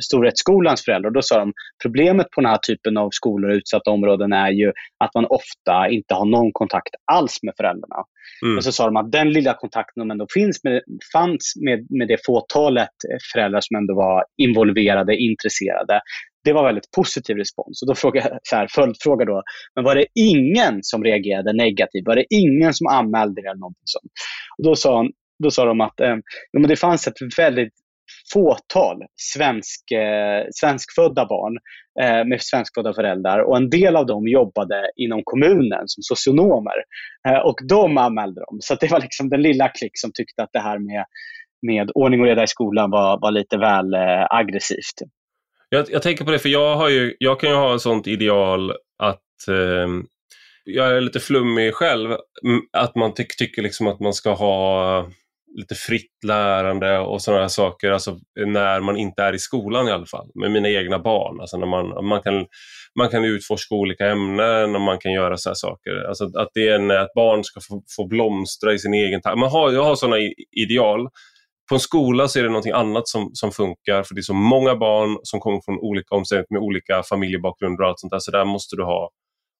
[0.00, 1.10] Storvretsskolans föräldrar?
[1.10, 1.52] Då sa de,
[1.82, 4.72] problemet på den här typen av skolor och utsatta områden är ju
[5.04, 7.96] att man ofta inte har någon kontakt alls med föräldrarna.
[8.42, 8.56] Mm.
[8.56, 12.08] Och så sa de att den lilla kontakten som ändå finns med, fanns med, med
[12.08, 12.90] det fåtalet
[13.32, 16.00] föräldrar som ändå var involverade, intresserade,
[16.44, 17.82] det var väldigt positiv respons.
[17.82, 19.42] Och då frågade jag så här, följdfråga då,
[19.74, 22.06] men var det ingen som reagerade negativt?
[22.06, 24.12] Var det ingen som anmälde det eller någonting sånt?
[24.58, 25.08] Och då, sa,
[25.42, 26.16] då sa de att eh,
[26.52, 27.74] men det fanns ett väldigt
[28.32, 31.58] fåtal svensk, eh, svenskfödda barn
[32.00, 36.78] eh, med svenskfödda föräldrar och en del av dem jobbade inom kommunen som socionomer.
[37.28, 38.58] Eh, och de anmälde dem.
[38.60, 41.04] Så det var liksom den lilla klick som tyckte att det här med,
[41.62, 44.98] med ordning och reda i skolan var, var lite väl eh, aggressivt.
[45.74, 48.06] Jag, jag, tänker på det, för jag, har ju, jag kan ju ha ett sånt
[48.06, 49.88] ideal att eh,
[50.64, 52.16] jag är lite flummig själv.
[52.72, 55.06] Att man ty tycker liksom att man ska ha
[55.56, 60.06] lite fritt lärande och sådana saker, alltså när man inte är i skolan i alla
[60.06, 61.40] fall, med mina egna barn.
[61.40, 62.46] Alltså när man, man, kan,
[62.98, 66.08] man kan utforska olika ämnen och man kan göra så saker.
[66.08, 69.36] Alltså att, det är en, att barn ska få, få blomstra i sin egen takt.
[69.52, 70.16] jag har sådana
[70.52, 71.08] ideal
[71.68, 74.34] på en skola så är det någonting annat som, som funkar för det är så
[74.34, 78.18] många barn som kommer från olika omständigheter med olika familjebakgrunder och allt sånt där.
[78.18, 79.10] Så där måste du ha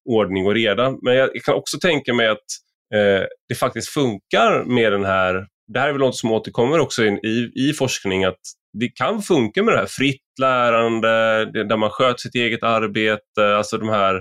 [0.09, 0.97] ordning och reda.
[1.03, 2.47] Men jag, kan också tänka mig att
[2.95, 7.05] eh, det faktiskt funkar med den här, det här är väl något som återkommer också
[7.05, 8.41] i, i, i forskning, att
[8.81, 13.57] det kan funka med det här fritt lärande, det, där man sköter sitt eget arbete,
[13.57, 14.21] alltså de här Eh,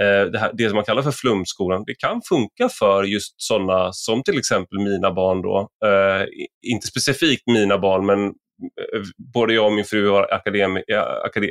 [0.00, 3.92] Eh, det, här, det som man kallar för flumskolan, det kan funka för just sådana
[3.92, 5.42] som till exempel mina barn.
[5.42, 5.68] Då.
[5.86, 6.26] Eh,
[6.66, 9.02] inte specifikt mina barn, men eh,
[9.34, 10.82] både jag och min fru har akademi,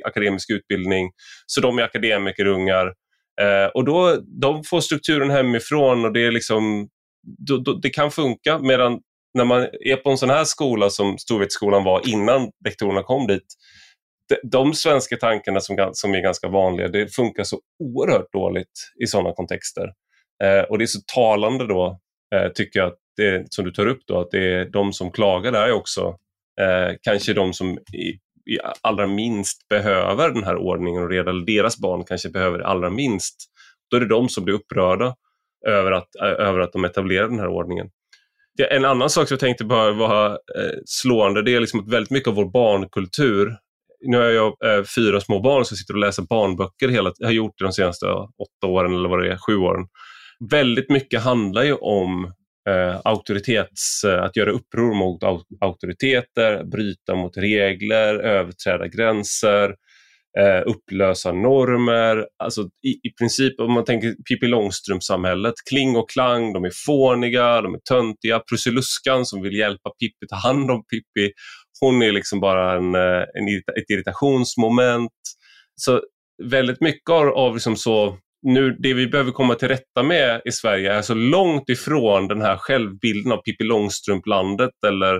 [0.06, 1.12] akademisk utbildning,
[1.46, 2.94] så de är akademikerungar.
[3.42, 6.88] Eh, och då, de får strukturen hemifrån och det, är liksom,
[7.48, 8.60] då, då, det kan funka.
[8.60, 9.00] Medan
[9.34, 13.46] när man är på en sån här skola som Storvetsskolan var innan rektorerna kom dit,
[14.44, 19.34] de svenska tankarna som, som är ganska vanliga, det funkar så oerhört dåligt i sådana
[19.34, 19.94] kontexter.
[20.44, 22.00] Eh, och det är så talande då,
[22.36, 25.12] eh, tycker jag, att det, som du tar upp då, att det är de som
[25.12, 26.18] klagar där är också
[26.62, 28.20] eh, kanske de som i,
[28.52, 32.90] i allra minst behöver den här ordningen och redan deras barn kanske behöver det allra
[32.90, 33.36] minst.
[33.92, 35.16] Då är det de som blir upprörda
[35.68, 37.90] över att, eh, över att de etablerar den här ordningen.
[38.70, 42.12] En annan sak som jag tänkte bara var eh, slående, det är liksom att väldigt
[42.12, 43.58] mycket av vår barnkultur
[44.06, 47.34] nu har jag eh, fyra små barn som sitter och läser barnböcker hela Jag har
[47.34, 49.88] gjort det de senaste åtta åren eller vad det är, sju åren.
[50.50, 52.26] väldigt mycket handlar ju om
[52.70, 55.24] eh, auktoritets, eh, att göra uppror mot
[55.62, 59.76] auktoriteter, bryta mot regler, överträda gränser,
[60.40, 62.28] eh, upplösa normer.
[62.44, 67.62] Alltså i, i princip om man tänker Pippi Långstrump-samhället, kling och klang, de är fåniga,
[67.62, 68.40] de är töntiga.
[68.40, 71.32] Prussiluskan som vill hjälpa Pippi ta hand om Pippi,
[71.80, 73.02] hon är liksom bara en, eh,
[73.34, 73.48] en,
[73.78, 75.12] ett irritationsmoment.
[75.76, 76.02] Så
[76.44, 80.52] väldigt mycket av, av liksom så nu, det vi behöver komma till rätta med i
[80.52, 85.16] Sverige är så långt ifrån den här självbilden av Pippi Långstrump-landet eller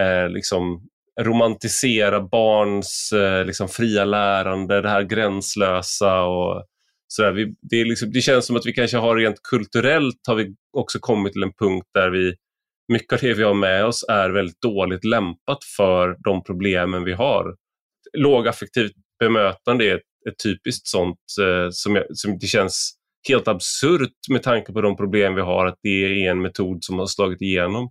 [0.00, 0.88] eh, liksom
[1.20, 6.64] romantisera barns eh, liksom fria lärande, det här gränslösa och
[7.08, 7.32] sådär.
[7.32, 10.54] Vi, det, är liksom, det känns som att vi kanske har rent kulturellt har vi
[10.72, 12.34] också kommit till en punkt där vi
[12.88, 17.12] mycket av det vi har med oss är väldigt dåligt lämpat för de problemen vi
[17.12, 17.54] har.
[18.12, 22.94] Lågaffektivt bemötande är ett, ett typiskt sånt eh, som, jag, som det känns
[23.28, 26.98] helt absurt med tanke på de problem vi har, att det är en metod som
[26.98, 27.90] har slagit igenom.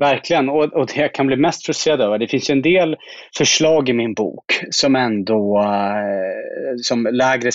[0.00, 2.96] Verkligen, och, och det jag kan bli mest frustrerad över, det finns ju en del
[3.38, 7.52] förslag i min bok som ändå, eh, som lägre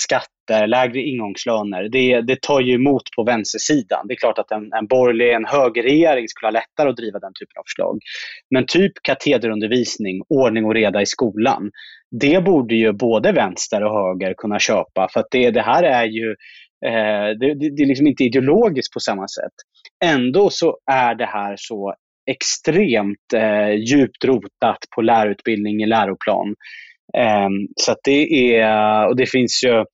[0.51, 4.07] skatter, lägre ingångslöner, det, det tar ju emot på vänstersidan.
[4.07, 7.33] Det är klart att en, en borgerlig, en högerregering skulle ha lättare att driva den
[7.33, 7.99] typen av förslag.
[8.49, 11.71] Men typ katederundervisning, ordning och reda i skolan,
[12.11, 16.05] det borde ju både vänster och höger kunna köpa för att det, det här är
[16.05, 16.29] ju
[16.85, 19.53] eh, det, det, det, är liksom inte ideologiskt på samma sätt.
[20.05, 21.95] Ändå så är det här så
[22.31, 26.55] extremt eh, djupt rotat på lärarutbildning i läroplan.
[27.17, 29.85] Eh, så det är, och det finns ju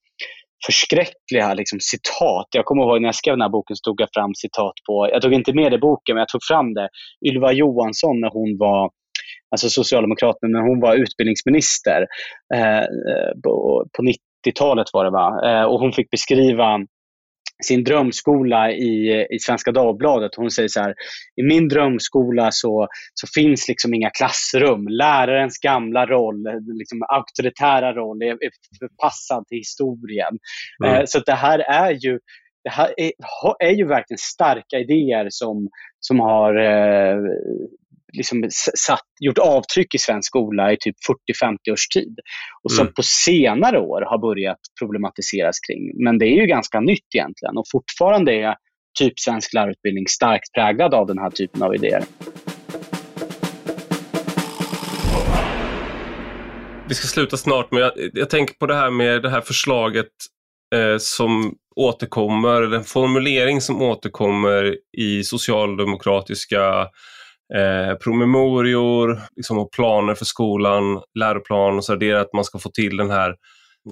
[0.66, 2.46] förskräckliga liksom, citat.
[2.50, 5.08] Jag kommer ihåg när jag skrev den här boken så tog jag fram citat på,
[5.12, 6.88] jag tog inte med det i boken, men jag tog fram det.
[7.28, 8.90] Ylva Johansson när hon var
[9.50, 12.06] alltså Socialdemokraterna, när hon var utbildningsminister
[12.54, 15.28] eh, eh på, på 90-talet var det va?
[15.48, 16.78] Eh, och hon fick beskriva
[17.64, 20.34] sin drömskola i, i Svenska Dagbladet.
[20.36, 20.94] Hon säger så här,
[21.40, 24.88] i min drömskola så, så finns liksom inga klassrum.
[24.88, 26.44] Lärarens gamla roll,
[26.78, 30.38] liksom auktoritära roll, är, är förpassad till historien.
[30.84, 30.94] Mm.
[30.94, 32.18] Eh, så det här är ju
[32.64, 33.12] det här är,
[33.58, 35.68] är ju verkligen starka idéer som,
[36.00, 37.16] som har eh,
[38.12, 38.48] liksom
[38.86, 40.96] satt, gjort avtryck i svensk skola i typ
[41.42, 42.18] 40-50 års tid.
[42.62, 42.94] Och som mm.
[42.94, 46.04] på senare år har börjat problematiseras kring.
[46.04, 48.54] Men det är ju ganska nytt egentligen och fortfarande är
[48.98, 52.02] typ svensk lärarutbildning starkt präglad av den här typen av idéer.
[56.88, 60.12] Vi ska sluta snart, men jag, jag tänker på det här med det här förslaget
[60.74, 66.86] eh, som återkommer, eller en formulering som återkommer i socialdemokratiska
[67.54, 72.58] eh, promemorior liksom, och planer för skolan, läroplan och så, det är att man ska
[72.58, 73.36] få till den här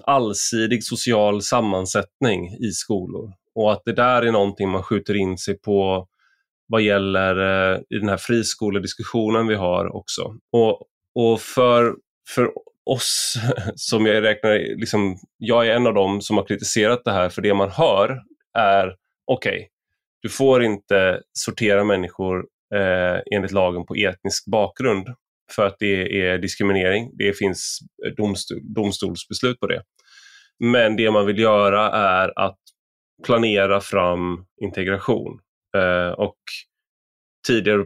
[0.04, 3.32] allsidig social sammansättning i skolor.
[3.54, 6.06] Och att det där är någonting man skjuter in sig på
[6.68, 7.36] vad gäller
[7.72, 10.34] eh, i den här friskolediskussionen vi har också.
[10.52, 10.80] Och,
[11.14, 11.94] och för,
[12.28, 12.50] för
[12.86, 13.34] oss
[13.74, 17.42] som jag räknar, liksom, jag är en av dem som har kritiserat det här, för
[17.42, 18.22] det man hör
[18.58, 18.94] är
[19.24, 19.68] okej, okay,
[20.22, 25.06] du får inte sortera människor eh, enligt lagen på etnisk bakgrund
[25.52, 27.10] för att det är diskriminering.
[27.12, 27.78] Det finns
[28.16, 29.82] domstol, domstolsbeslut på det.
[30.58, 32.58] Men det man vill göra är att
[33.26, 35.40] planera fram integration.
[35.76, 36.36] Eh, och
[37.46, 37.84] Tidigare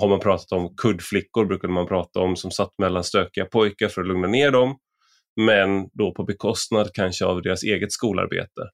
[0.00, 4.00] har man pratat om kuddflickor, brukade man prata om, som satt mellan stökiga pojkar för
[4.00, 4.78] att lugna ner dem,
[5.40, 8.70] men då på bekostnad kanske av deras eget skolarbete.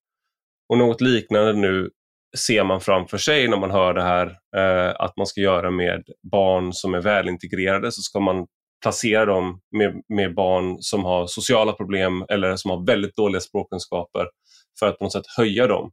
[0.69, 1.91] Och något liknande nu
[2.37, 4.27] ser man framför sig när man hör det här
[4.57, 8.47] eh, att man ska göra med barn som är välintegrerade så ska man
[8.83, 14.29] placera dem med, med barn som har sociala problem eller som har väldigt dåliga språkkunskaper
[14.79, 15.91] för att på något sätt höja dem.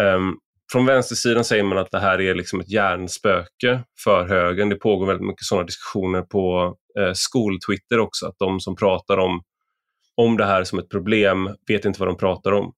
[0.00, 0.38] Um,
[0.72, 4.68] från vänstersidan säger man att det här är liksom ett hjärnspöke för högern.
[4.68, 9.42] Det pågår väldigt mycket sådana diskussioner på eh, skoltwitter också, att de som pratar om,
[10.16, 12.72] om det här som ett problem vet inte vad de pratar om.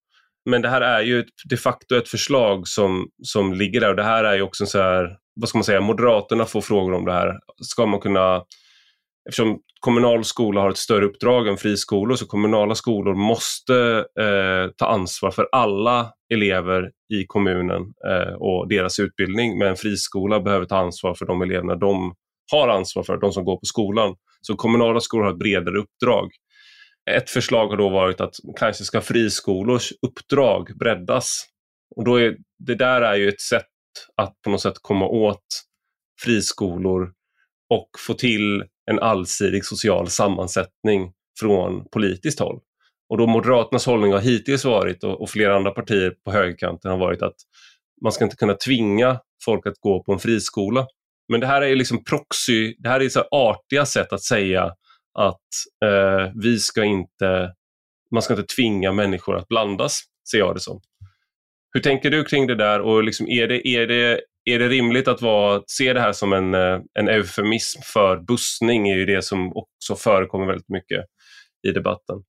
[0.51, 4.03] Men det här är ju de facto ett förslag som, som ligger där och det
[4.03, 7.13] här är ju också så här, vad ska man säga, Moderaterna får frågor om det
[7.13, 7.39] här.
[7.63, 8.43] Ska man kunna,
[9.29, 14.87] eftersom kommunal skola har ett större uppdrag än friskolor så kommunala skolor måste eh, ta
[14.87, 19.59] ansvar för alla elever i kommunen eh, och deras utbildning.
[19.59, 22.15] Men en friskola behöver ta ansvar för de eleverna de
[22.53, 24.15] har ansvar för, de som går på skolan.
[24.41, 26.29] Så kommunala skolor har ett bredare uppdrag.
[27.11, 31.47] Ett förslag har då varit att kanske ska friskolors uppdrag breddas.
[31.97, 33.67] Och då är, det där är ju ett sätt
[34.17, 35.45] att på något sätt komma åt
[36.23, 37.13] friskolor
[37.71, 42.61] och få till en allsidig social sammansättning från politiskt håll.
[43.09, 46.99] Och då Moderaternas hållning har hittills varit, och, och flera andra partier på högerkanten har
[46.99, 47.37] varit att
[48.03, 50.87] man ska inte kunna tvinga folk att gå på en friskola.
[51.29, 54.73] Men det här är liksom proxy, det här är så artiga sätt att säga
[55.15, 55.49] att
[55.85, 57.55] eh, vi ska inte,
[58.11, 60.81] man ska inte tvinga människor att blandas, ser jag det som.
[61.75, 65.09] Hur tänker du kring det där och liksom är, det, är, det, är det rimligt
[65.09, 69.25] att vara, se det här som en, eh, en eufemism för bussning är ju det
[69.25, 71.05] som också förekommer väldigt mycket
[71.69, 72.23] i debatten.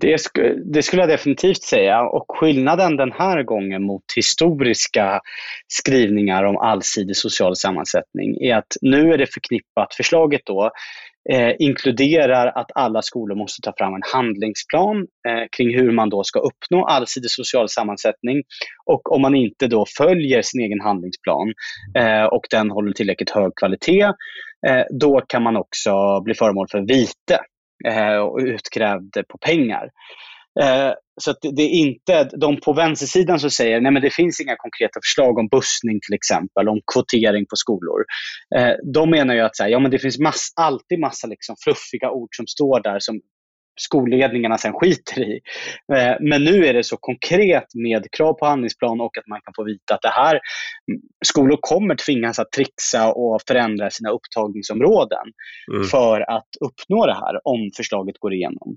[0.00, 0.38] Det, sk
[0.72, 2.02] det, skulle jag definitivt säga.
[2.02, 5.20] Och skillnaden den här gången mot historiska
[5.68, 10.70] skrivningar om allsidig social sammansättning är att nu är det förknippat, förslaget då,
[11.32, 16.24] eh, inkluderar att alla skolor måste ta fram en handlingsplan eh, kring hur man då
[16.24, 18.42] ska uppnå allsidig social sammansättning.
[18.86, 21.54] Och om man inte då följer sin egen handlingsplan
[21.98, 24.04] eh, och den håller tillräckligt hög kvalitet,
[24.68, 27.38] eh, då kan man också bli föremål för vite
[27.86, 29.90] eh, och utkrävd på pengar.
[30.60, 35.00] Eh, så det är inte de på vänstersidan som säger nej det finns inga konkreta
[35.04, 38.04] förslag om bussning till exempel, om kvotering på skolor.
[38.56, 41.56] Eh, de menar ju att så här, ja, men det finns mass, alltid massa liksom
[41.64, 43.20] fluffiga ord som står där som
[43.78, 45.40] skolledningarna sen skiter i.
[45.94, 49.54] Eh, men nu är det så konkret med krav på handlingsplan och att man kan
[49.56, 50.40] få vita att det här,
[50.90, 55.26] mm, skolor kommer tvingas att trixa och förändra sina upptagningsområden
[55.72, 55.84] mm.
[55.84, 58.76] för att uppnå det här om förslaget går igenom.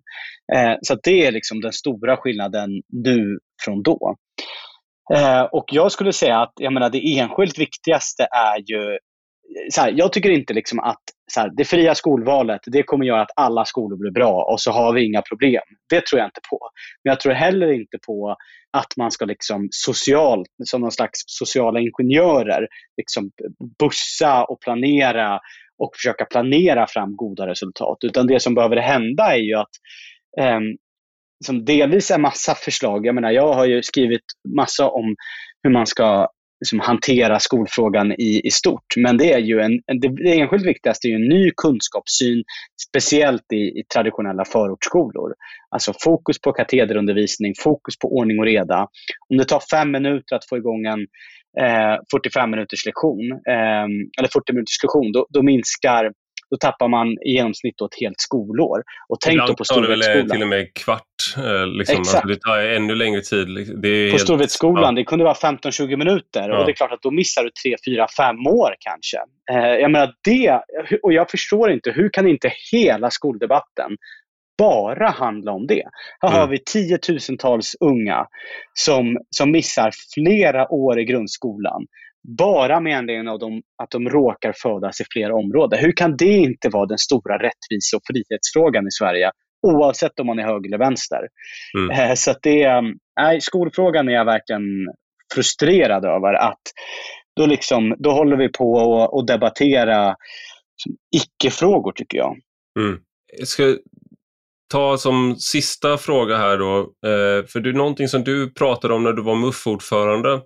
[0.55, 4.15] Eh, så det är liksom den stora skillnaden nu från då.
[5.15, 8.97] Eh, och jag skulle säga att jag menar, det enskilt viktigaste är ju
[9.71, 13.21] så här, jag tycker inte liksom att så här, det fria skolvalet det kommer göra
[13.21, 15.61] att alla skolor blir bra och så har vi inga problem.
[15.89, 16.59] Det tror jag inte på.
[17.03, 18.35] Men jag tror heller inte på
[18.77, 23.31] att man ska liksom socialt, som någon slags sociala ingenjörer, liksom
[23.79, 25.39] bussa och planera
[25.83, 27.97] och försöka planera fram goda resultat.
[28.03, 29.71] Utan det som behöver hända är ju att
[30.41, 30.77] um,
[31.45, 33.05] som delvis är massa förslag.
[33.05, 34.25] Jag menar, jag har ju skrivit
[34.55, 35.15] massa om
[35.63, 36.27] hur man ska
[36.61, 38.85] liksom hantera skolfrågan i, i stort.
[38.97, 42.43] Men det är ju en, det, enskilt viktigaste är ju en ny kunskapssyn,
[42.89, 45.33] speciellt i, i traditionella förortsskolor.
[45.69, 48.87] Alltså fokus på katederundervisning, fokus på ordning och reda.
[49.29, 51.01] Om det tar fem minuter att få igång en
[51.59, 53.87] eh, 45 minuters lektion, eh,
[54.17, 56.11] eller 40 minuters lektion, då, då minskar
[56.51, 58.83] då tappar man i genomsnitt då ett helt skolår.
[59.09, 61.01] Och tänk Ibland då på tar det väl eh, till och med kvart.
[61.37, 61.77] Eh, liksom.
[61.79, 62.15] Alltså, Exakt.
[62.15, 63.47] Alltså, det tar ännu längre tid.
[63.81, 64.21] På helt...
[64.21, 64.91] Storvedsskolan, ja.
[64.91, 66.49] det kunde vara 15-20 minuter.
[66.49, 66.59] Ja.
[66.59, 69.17] Och det är klart att då missar du 3, 4, 5 år kanske.
[69.51, 70.61] Eh, jag menar det,
[71.03, 73.91] och jag förstår inte, hur kan inte hela skoldebatten
[74.57, 75.83] bara handla om det.
[76.19, 76.39] Här mm.
[76.39, 78.25] har vi tiotusentals unga
[78.73, 81.85] som, som missar flera år i grundskolan
[82.23, 85.79] bara med anledning av dem, att de råkar födas i flera områden.
[85.79, 89.31] Hur kan det inte vara den stora rättvise och frihetsfrågan i Sverige?
[89.67, 91.19] Oavsett om man är höger eller vänster.
[91.77, 91.89] Mm.
[91.99, 94.61] Eh, så det, mm, nej, skolfrågan är jag verkligen
[95.33, 96.33] frustrerad över.
[96.33, 96.61] att
[97.35, 100.15] Då, liksom, då håller vi på att debattera
[101.15, 102.37] icke-frågor, tycker jag.
[102.79, 102.99] Mm.
[103.39, 103.75] Jag ska
[104.71, 109.03] ta som sista fråga här då, eh, för det är någonting som du pratade om
[109.03, 110.41] när du var MUF-ordförande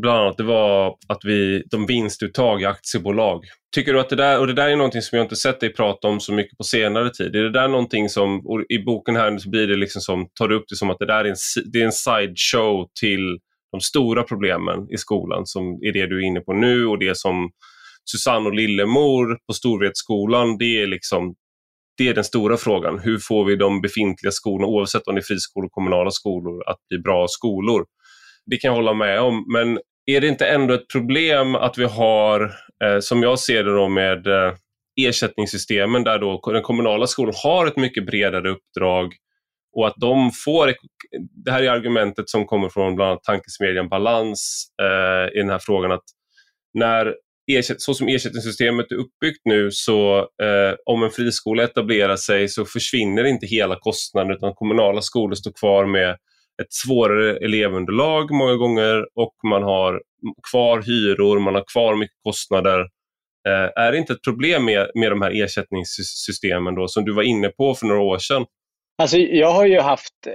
[0.00, 3.44] bland annat det var att vi, de vinstuttag i aktiebolag.
[3.74, 5.72] Tycker du att det där, och det där är någonting som jag inte sett dig
[5.72, 7.36] prata om så mycket på senare tid.
[7.36, 10.56] Är det där någonting som, i boken här så blir det liksom som, tar du
[10.56, 11.36] upp det som att det där är en,
[11.72, 13.38] det är en sideshow till
[13.72, 17.16] de stora problemen i skolan som är det du är inne på nu och det
[17.16, 17.50] som
[18.10, 21.34] Susanne och Lillemor på Storvretskolan, det är liksom
[21.98, 22.98] det är den stora frågan.
[22.98, 26.78] Hur får vi de befintliga skolorna, oavsett om det är friskolor och kommunala skolor, att
[26.88, 27.84] bli bra skolor?
[28.46, 29.44] Det kan jag hålla med om.
[29.52, 32.40] Men är det inte ändå ett problem att vi har,
[32.84, 34.54] eh, som jag ser det då med eh,
[35.00, 39.14] ersättningssystemen där då den kommunala skolan har ett mycket bredare uppdrag
[39.76, 40.74] och att de får,
[41.44, 45.60] det här är argumentet som kommer från bland annat tankesmedjan Balans eh, i den här
[45.62, 46.04] frågan att
[46.74, 47.14] när
[47.76, 53.24] så som ersättningssystemet är uppbyggt nu så eh, om en friskola etablerar sig så försvinner
[53.24, 56.16] inte hela kostnaden utan kommunala skolor står kvar med
[56.62, 60.02] ett svårare elevunderlag många gånger och man har
[60.50, 62.80] kvar hyror, man har kvar mycket kostnader.
[63.48, 67.22] Eh, är det inte ett problem med, med de här ersättningssystemen då, som du var
[67.22, 68.44] inne på för några år sedan?
[68.98, 70.32] Alltså, jag har ju haft eh,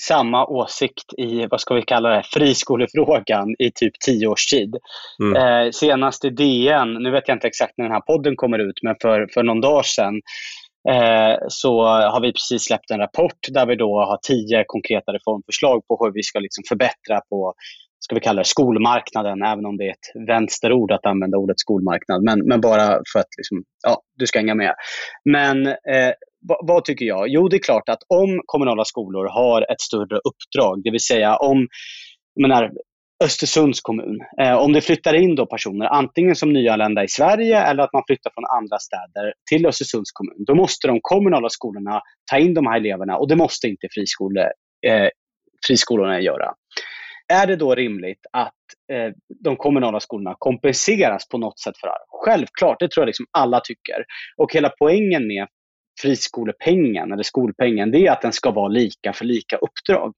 [0.00, 4.76] samma åsikt i, vad ska vi kalla det, friskolefrågan i typ tio års tid.
[5.22, 5.36] Mm.
[5.36, 8.82] Eh, senast i DN, nu vet jag inte exakt när den här podden kommer ut,
[8.82, 10.20] men för, för någon dag sedan
[10.90, 15.86] Eh, så har vi precis släppt en rapport där vi då har tio konkreta reformförslag
[15.86, 17.54] på hur vi ska liksom förbättra på
[18.04, 22.22] ska vi kalla det skolmarknaden, även om det är ett vänsterord att använda ordet skolmarknad.
[22.22, 24.74] Men, men bara för att liksom, ja, du ska hänga med.
[25.24, 26.12] Men eh,
[26.48, 27.28] vad, vad, tycker jag?
[27.28, 31.36] Jo, det är klart att om kommunala skolor har ett större uppdrag, det vill säga
[31.36, 31.68] om
[32.40, 32.70] menar,
[33.24, 34.18] Östersunds kommun.
[34.42, 38.02] Eh, om det flyttar in då personer, antingen som nyanlända i Sverige eller att man
[38.06, 42.00] flyttar från andra städer till Östersunds kommun, då måste de kommunala skolorna
[42.30, 44.42] ta in de här eleverna och det måste inte friskole,
[44.86, 45.08] eh,
[45.66, 46.52] friskolorna göra.
[47.32, 49.12] Är det då rimligt att eh,
[49.44, 52.06] de kommunala skolorna kompenseras på något sätt för det här?
[52.24, 54.04] Självklart, det tror jag liksom alla tycker.
[54.36, 55.46] Och hela poängen med
[56.02, 60.12] friskolepengen eller skolpengen, det är att den ska vara lika för lika uppdrag.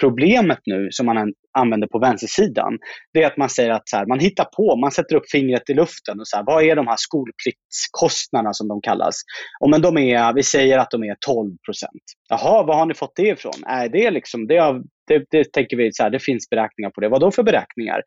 [0.00, 2.78] Problemet nu som man använder på vänstersidan,
[3.12, 5.70] det är att man säger att så här, man hittar på, man sätter upp fingret
[5.70, 9.14] i luften och så här, vad är de här skolpliktskostnaderna som de kallas?
[9.60, 12.02] Och men de är, vi säger att de är 12 procent.
[12.28, 13.64] Jaha, var har ni fått det ifrån?
[13.66, 17.00] Är det liksom, det har det, det tänker vi så här, det finns beräkningar på
[17.00, 17.08] det.
[17.08, 18.02] Vad då för beräkningar?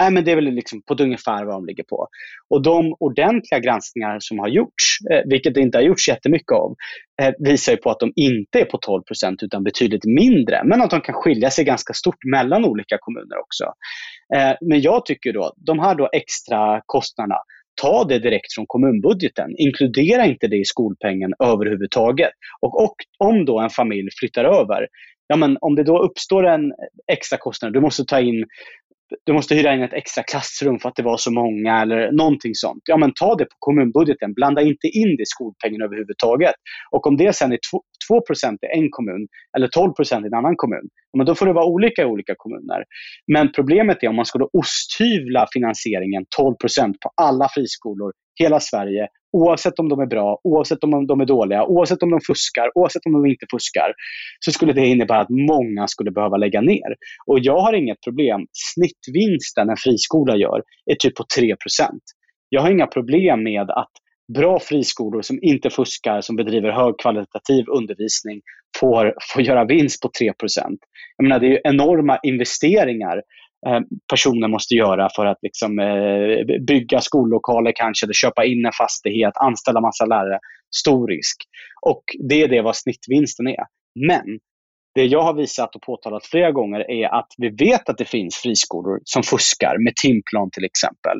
[0.00, 2.08] Äh, men det är väl liksom på ungefär vad de ligger på.
[2.50, 6.74] Och de ordentliga granskningar som har gjorts, eh, vilket det inte har gjorts jättemycket av,
[7.22, 10.62] eh, visar ju på att de inte är på 12 procent utan betydligt mindre.
[10.64, 13.64] Men att de kan skilja sig ganska stort mellan olika kommuner också.
[14.36, 17.36] Eh, men jag tycker då, de här då extra kostnaderna,
[17.82, 19.50] ta det direkt från kommunbudgeten.
[19.58, 22.30] Inkludera inte det i skolpengen överhuvudtaget.
[22.60, 24.86] Och, och om då en familj flyttar över,
[25.30, 26.72] ja, men om det då uppstår en
[27.12, 28.44] extra kostnad, du måste ta in
[29.26, 32.54] du måste hyra in ett extra klassrum för att det var så många eller någonting
[32.54, 32.82] sånt.
[32.84, 34.34] Ja, men ta det på kommunbudgeten.
[34.34, 36.54] Blanda inte in det i skolpengen överhuvudtaget.
[36.90, 37.58] Och om det sen är
[38.10, 40.86] 2% i en kommun eller 12% i en annan kommun,
[41.16, 42.84] men då får det vara olika i olika kommuner.
[43.32, 49.78] Men problemet är om man skulle osthyvla finansieringen 12% på alla friskolor, hela Sverige, oavsett
[49.78, 53.12] om de är bra, oavsett om de är dåliga, oavsett om de fuskar, oavsett om
[53.12, 53.92] de inte fuskar,
[54.44, 56.90] så skulle det innebära att många skulle behöva lägga ner.
[57.26, 58.40] Och jag har inget problem.
[58.52, 61.56] Snittvinsten en friskola gör är typ på 3%
[62.48, 63.92] Jag har inga problem med att
[64.34, 68.40] bra friskolor som inte fuskar, som bedriver högkvalitativ undervisning,
[68.80, 70.32] får, får göra vinst på 3
[71.16, 73.22] Jag menar, det är enorma investeringar
[73.66, 78.72] Eh, personer måste göra för att liksom, eh, bygga skollokaler kanske, eller köpa in en
[78.72, 80.38] fastighet, anställa massa lärare.
[80.76, 81.36] Stor risk.
[81.86, 83.64] Och det är det vad snittvinsten är.
[84.08, 84.38] Men
[84.94, 88.36] det jag har visat och påtalat flera gånger är att vi vet att det finns
[88.36, 91.18] friskolor som fuskar med timplan till exempel.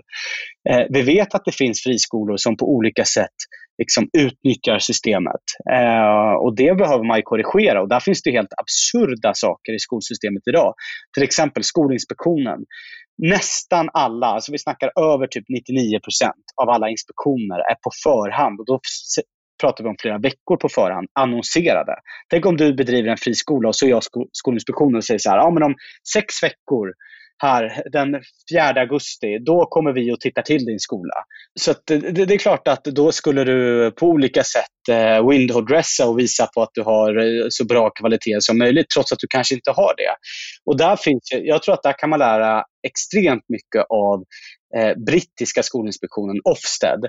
[0.71, 3.37] Eh, vi vet att det finns friskolor som på olika sätt
[3.79, 5.45] liksom utnyttjar systemet.
[5.73, 10.43] Eh, och Det behöver man korrigera och där finns det helt absurda saker i skolsystemet
[10.47, 10.75] idag.
[11.15, 12.61] Till exempel Skolinspektionen.
[13.23, 18.61] Nästan alla, alltså vi snackar över typ 99 procent, av alla inspektioner är på förhand.
[18.61, 18.81] Och då
[19.61, 21.95] pratar vi om flera veckor på förhand, annonserade.
[22.31, 24.03] Tänk om du bedriver en friskola och så är jag
[24.33, 25.75] Skolinspektionen och säger så här, ja men om
[26.13, 26.93] sex veckor
[27.43, 28.21] här den
[28.53, 31.15] 4 augusti, då kommer vi och tittar till din skola.
[31.61, 36.19] Så det, det, är klart att då skulle du på olika sätt eh, windowdressa och
[36.19, 39.55] visa på att du har eh, så bra kvalitet som möjligt, trots att du kanske
[39.55, 40.15] inte har det.
[40.65, 44.25] Och där finns, jag tror att där kan man lära extremt mycket av
[44.77, 47.05] eh, brittiska skolinspektionen Ofsted.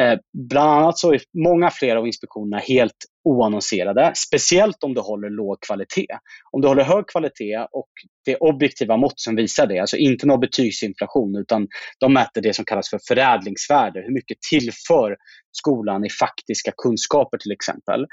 [0.00, 5.30] Eh, bland annat så är många fler av inspektionerna helt oannonserade, speciellt om du håller
[5.30, 6.18] låg kvalitet.
[6.50, 7.90] Om du håller hög kvalitet och
[8.24, 11.68] det är objektiva mått som visar det, alltså inte någon betygsinflation, utan
[12.00, 15.16] de mäter det som kallas för förädlingsvärde, hur mycket tillför
[15.52, 18.06] skolan i faktiska kunskaper till exempel.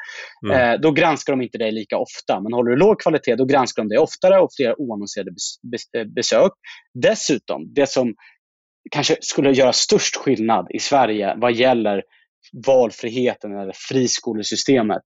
[0.46, 0.74] Mm.
[0.74, 3.84] Eh, då granskar de inte dig lika ofta, men håller du låg kvalitet då granskar
[3.84, 5.32] de dig oftare och fler oannonserade
[6.16, 6.52] besök.
[6.94, 8.16] Dessutom, det som
[8.92, 12.04] kanske skulle göra störst skillnad i Sverige vad gäller
[12.68, 15.02] valfriheten eller friskolesystemet,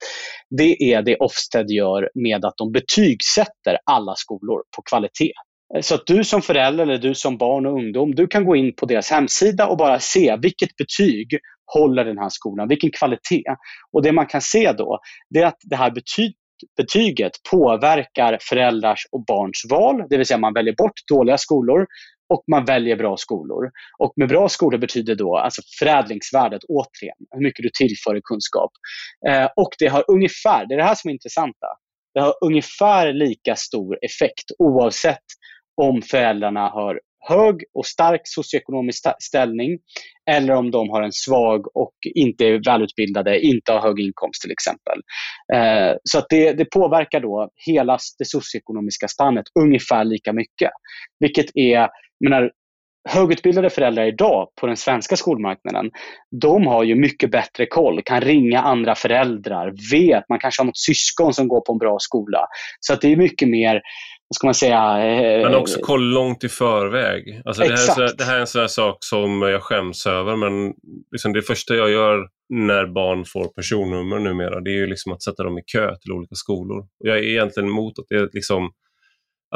[0.58, 5.34] det är det Ofsted gör med att de betygsätter alla skolor på kvalitet.
[5.82, 8.76] Så att du som förälder eller du som barn och ungdom, du kan gå in
[8.76, 11.40] på deras hemsida och bara se vilket betyg
[11.74, 13.44] håller den här skolan, vilken kvalitet.
[13.92, 15.00] Och det man kan se då,
[15.30, 16.36] det är att det här betyg,
[16.78, 21.86] betyget påverkar föräldrars och barns val, det vill säga man väljer bort dåliga skolor
[22.30, 23.72] och man väljer bra skolor.
[24.00, 28.72] Och med bra skolor betyder då alltså förädlingsvärdet återigen, hur mycket du tillför i kunskap.
[29.30, 31.68] Eh, och det har ungefär, det är det här som är intressanta,
[32.14, 35.26] det har ungefär lika stor effekt oavsett
[35.82, 39.80] om föräldrarna har hög och stark socioekonomisk ställning
[40.30, 44.52] eller om de har en svag och inte är välutbildade, inte har hög inkomst till
[44.52, 45.00] exempel.
[45.54, 50.72] Eh, så att det, det, påverkar då hela det socioekonomiska spannet ungefär lika mycket.
[51.20, 51.90] Vilket är,
[52.24, 52.52] menar,
[53.10, 55.92] högutbildade föräldrar idag på den svenska skolmarknaden,
[56.42, 60.78] de har ju mycket bättre koll, kan ringa andra föräldrar, vet, man kanske har något
[60.78, 62.40] syskon som går på en bra skola.
[62.80, 63.82] Så att det är mycket mer
[64.30, 65.08] vad ska man säga?
[65.08, 67.42] Eh, men också koll långt i förväg.
[67.46, 70.36] Alltså det, här är, det här är en sån här sak som jag skäms över
[70.36, 70.74] men
[71.12, 75.24] liksom det första jag gör när barn får personnummer numera det är ju liksom att
[75.24, 76.80] sätta dem i kö till olika skolor.
[76.80, 78.72] Och jag är egentligen emot att det liksom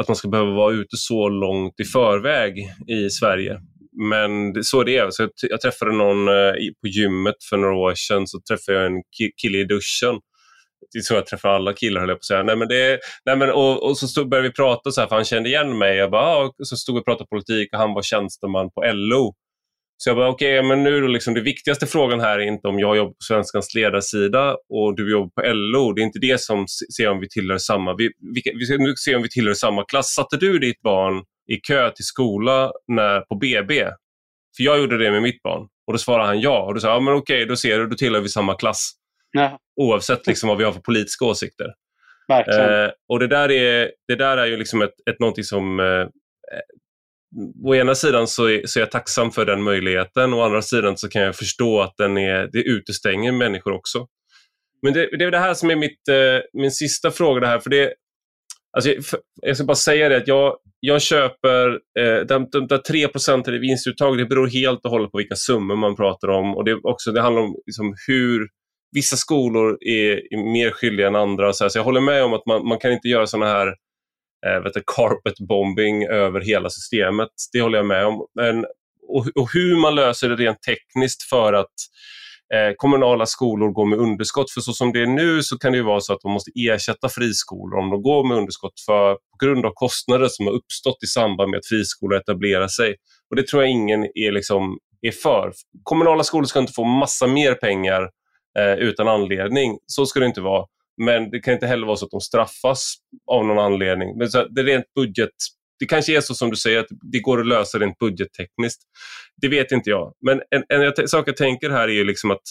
[0.00, 2.58] att man ska behöva vara ute så långt i förväg
[2.88, 3.60] i Sverige.
[4.10, 7.76] Men det, så det är Så jag, jag träffade någon eh, på gymmet för några
[7.76, 9.02] år sedan, så träffade jag en
[9.42, 10.20] kille i duschen.
[10.92, 12.42] Det är så jag träffar alla killar höll jag på att säga.
[12.42, 15.16] Nej, men det, nej, men, och, och så stod, började vi prata så här, för
[15.16, 15.96] han kände igen mig.
[15.96, 18.82] Jag bara, ah, och så stod vi och pratade politik och han var tjänsteman på
[18.92, 19.34] LO.
[20.04, 22.68] Så jag bara, okej, okay, men nu då liksom, det viktigaste frågan här är inte
[22.68, 25.92] om jag jobbar på Svenskans ledarsida och du jobbar på LO.
[25.92, 26.66] Det är inte det som
[26.96, 29.84] ser om vi tillhör samma, vi, vi, vi ska nu se om vi tillhör samma
[29.84, 30.06] klass.
[30.06, 33.84] Satte du ditt barn i kö till skola när, på BB?
[34.56, 35.68] För jag gjorde det med mitt barn.
[35.86, 36.62] Och då svarade han ja.
[36.62, 38.92] Och då sa jag, ja, men okej, då ser du, då tillhör vi samma klass.
[39.32, 39.58] Ja.
[39.80, 41.74] Oavsett liksom vad vi har för politiska åsikter.
[42.84, 46.06] Eh, och det där är, det där är ju liksom ett, ett någonting som eh,
[47.64, 50.96] å ena sidan så är, så är jag tacksam för den möjligheten, å andra sidan
[50.96, 54.06] så kan jag förstå att den är, det utestänger människor också.
[54.82, 57.40] Men det, det är det här som är mitt, eh, min sista fråga.
[57.40, 57.94] Det här, för det,
[58.72, 61.68] alltså, för, jag ska bara säga det att jag, jag köper,
[61.98, 65.36] eh, de, de, de 3 procenten i vinstuttag, det beror helt och hållet på vilka
[65.36, 66.56] summor man pratar om.
[66.56, 68.48] Och det, också, det handlar om liksom, hur
[68.92, 71.52] vissa skolor är, är mer skyldiga än andra.
[71.52, 73.66] Så, här, så jag håller med om att man, man kan inte göra sådana här
[74.46, 77.28] eh, vet du, carpet bombing över hela systemet.
[77.52, 78.26] Det håller jag med om.
[78.34, 78.64] Men,
[79.08, 81.74] och, och hur man löser det rent tekniskt för att
[82.54, 84.50] eh, kommunala skolor går med underskott.
[84.50, 87.08] För så som det är nu så kan det vara så att de måste ersätta
[87.08, 91.06] friskolor om de går med underskott för, på grund av kostnader som har uppstått i
[91.06, 92.94] samband med att friskolor etablerar sig.
[93.30, 95.52] Och Det tror jag ingen är, liksom, är för.
[95.82, 98.08] Kommunala skolor ska inte få massa mer pengar
[98.58, 99.78] eh, utan anledning.
[99.86, 100.66] Så ska det inte vara.
[101.04, 102.94] Men det kan inte heller vara så att de straffas
[103.26, 104.18] av någon anledning.
[104.18, 105.30] Men så det är rent budget.
[105.78, 108.82] Det kanske är så som du säger, att det går att lösa rent budgettekniskt.
[109.42, 110.14] Det vet inte jag.
[110.26, 112.42] Men en, en sak jag tänker här är ju liksom att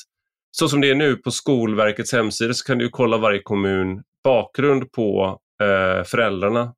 [0.52, 4.92] så som det är nu på Skolverkets hemsida så kan du kolla varje kommun bakgrund
[4.92, 6.74] på eh, föräldrarna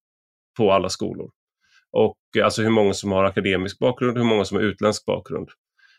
[0.57, 1.29] på alla skolor.
[1.91, 5.49] Och alltså hur många som har akademisk bakgrund, hur många som har utländsk bakgrund.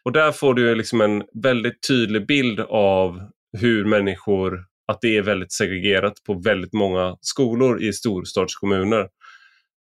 [0.04, 3.20] Och där får du liksom en väldigt tydlig bild av
[3.58, 9.08] hur människor att det är väldigt segregerat på väldigt många skolor i storstadskommuner.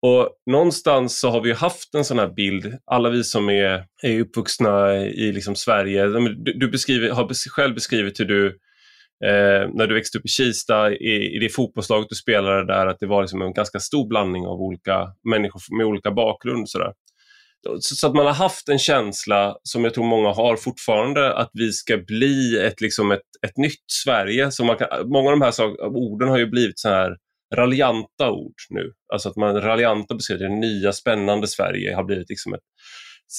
[0.01, 4.19] Och någonstans så har vi haft en sån här bild, alla vi som är, är
[4.19, 6.05] uppvuxna i liksom Sverige.
[6.07, 8.47] Du, du beskriver, har själv beskrivit hur du,
[9.25, 12.99] eh, när du växte upp i Kista, i, i det fotbollslaget du spelade där, att
[12.99, 16.69] det var liksom en ganska stor blandning av olika människor med olika bakgrund.
[16.69, 16.93] Sådär.
[17.79, 21.71] Så att man har haft en känsla, som jag tror många har fortfarande, att vi
[21.71, 24.51] ska bli ett, liksom ett, ett nytt Sverige.
[24.51, 27.17] Så man kan, många av de här sak, orden har ju blivit så här
[27.55, 28.91] raljanta ord nu.
[29.13, 32.63] Alltså att man raljanta beskriver det nya spännande Sverige har blivit liksom ett,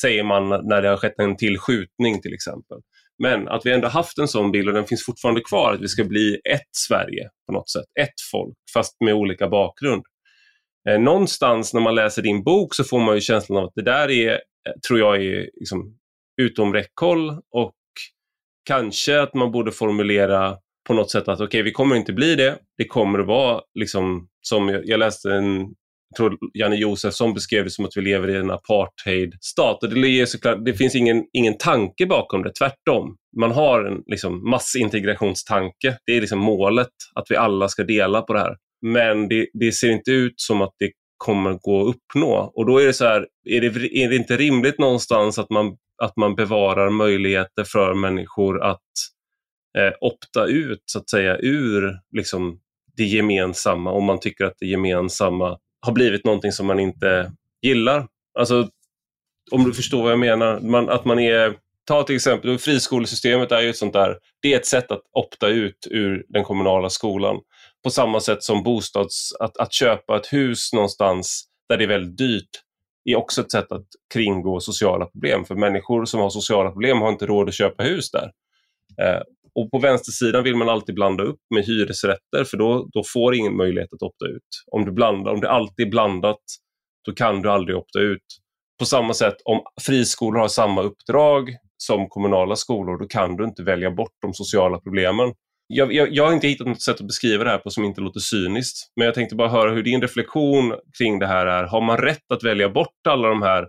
[0.01, 2.79] säger man när det har skett en till skjutning till exempel.
[3.23, 5.89] Men att vi ändå haft en sån bild och den finns fortfarande kvar, att vi
[5.89, 10.03] ska bli ett Sverige på något sätt, ett folk, fast med olika bakgrund.
[10.89, 13.83] Eh, någonstans när man läser din bok så får man ju känslan av att det
[13.83, 15.99] där är, eh, tror jag, är liksom
[16.43, 17.75] utom räckhåll och
[18.69, 20.57] kanske att man borde formulera
[20.87, 22.59] på något sätt att okej, okay, vi kommer inte bli det.
[22.79, 25.75] Det kommer att vara liksom som jag, jag läste en
[26.09, 29.83] jag tror Janne Josefsson beskrev det som att vi lever i en apartheidstat.
[29.83, 33.17] Och det, såklart, det finns ingen, ingen tanke bakom det, tvärtom.
[33.37, 35.99] Man har en liksom, massintegrationstanke.
[36.07, 38.57] Det är liksom målet, att vi alla ska dela på det här.
[38.83, 42.53] Men det, det, ser inte ut som att det kommer gå att uppnå.
[42.55, 45.77] Och då är det så här, är det, är det inte rimligt någonstans att man,
[46.03, 48.81] att man bevarar möjligheter för människor att
[49.79, 52.61] eh, opta ut så att säga ur liksom,
[52.97, 57.33] det gemensamma om man tycker att det gemensamma har blivit någonting som man inte
[57.63, 58.07] gillar.
[58.39, 58.69] Alltså,
[59.51, 60.61] om du förstår vad jag menar.
[60.61, 64.57] Man, att man är, ta till exempel friskolesystemet är ju ett sånt där, det är
[64.57, 67.41] ett sätt att opta ut ur den kommunala skolan
[67.85, 72.19] på samma sätt som bostads, att, att köpa ett hus någonstans där det är väldigt
[72.19, 72.51] dyrt
[73.05, 75.45] är också ett sätt att kringgå sociala problem.
[75.45, 78.33] För människor som har sociala problem har inte råd att köpa hus där.
[79.03, 79.23] Eh,
[79.55, 83.57] och på vänstersidan vill man alltid blanda upp med hyresrätter för då, då får ingen
[83.57, 84.49] möjlighet att opta ut.
[84.73, 86.41] Om, du blandar, om det alltid är blandat,
[87.07, 88.25] då kan du aldrig opta ut.
[88.79, 93.63] På samma sätt, om friskolor har samma uppdrag som kommunala skolor, då kan du inte
[93.63, 95.33] välja bort de sociala problemen
[95.67, 98.01] jag, jag, jag, har inte hittat något sätt att beskriva det här på som inte
[98.01, 98.93] låter cyniskt.
[98.97, 101.65] Men jag tänkte bara höra hur din reflektion kring det här är.
[101.65, 103.67] Har man rätt att välja bort alla de här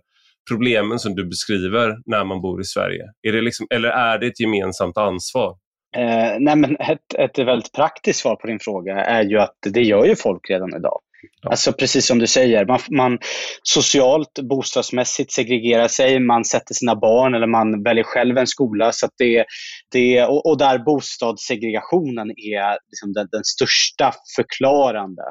[0.50, 3.04] problemen som du beskriver när man bor i Sverige?
[3.28, 5.56] Är det liksom, eller är det ett gemensamt ansvar?
[5.98, 9.82] Eh, nej men ett, ett väldigt praktiskt svar på din fråga är ju att det
[9.82, 11.00] gör ju folk redan idag.
[11.42, 11.50] Ja.
[11.50, 13.18] Alltså precis som du säger, man, man
[13.64, 18.92] socialt, bostadsmässigt segregerar sig, man sätter sina barn eller man väljer själv en skola.
[18.92, 19.46] Så det,
[19.92, 25.24] det, och, och där bostadssegregationen är liksom den, den största förklarande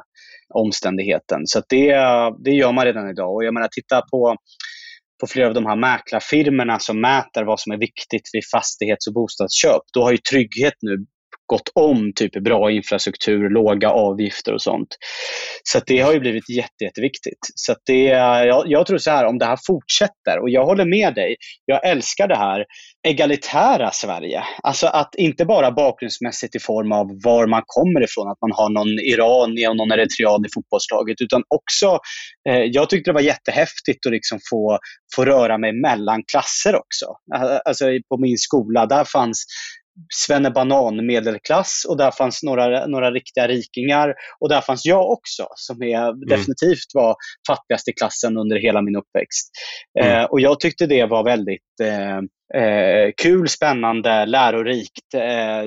[0.55, 1.41] omständigheten.
[1.45, 1.95] Så det,
[2.45, 3.35] det gör man redan idag.
[3.35, 4.37] Och jag menar, titta på
[5.21, 9.15] på flera av de här mäklarfirmorna som mäter vad som är viktigt vid fastighets och
[9.15, 9.83] bostadsköp.
[9.95, 11.07] Då har ju trygghet nu
[11.47, 14.89] gått om typ bra infrastruktur, låga avgifter och sånt.
[15.63, 17.39] Så det har ju blivit jätte, jätteviktigt.
[17.55, 21.15] Så det, jag, jag tror så här, om det här fortsätter, och jag håller med
[21.15, 22.65] dig, jag älskar det här
[23.09, 24.45] egalitära Sverige.
[24.63, 28.71] Alltså att inte bara bakgrundsmässigt i form av var man kommer ifrån, att man har
[28.71, 31.99] någon iranier och någon eritrean i fotbollslaget, utan också,
[32.49, 34.79] eh, jag tyckte det var jättehäftigt att liksom få,
[35.17, 37.07] få röra mig mellan klasser också.
[37.35, 39.45] Alltså, alltså på min skola, där fanns
[40.55, 44.15] Banan medelklass och där fanns några, några riktiga rikingar.
[44.41, 46.21] Och där fanns jag också, som är, mm.
[46.21, 47.17] definitivt var
[47.49, 49.51] fattigast i klassen under hela min uppväxt.
[50.01, 50.21] Mm.
[50.21, 52.19] Eh, och jag tyckte det var väldigt eh,
[52.63, 55.65] eh, kul, spännande, lärorikt, eh,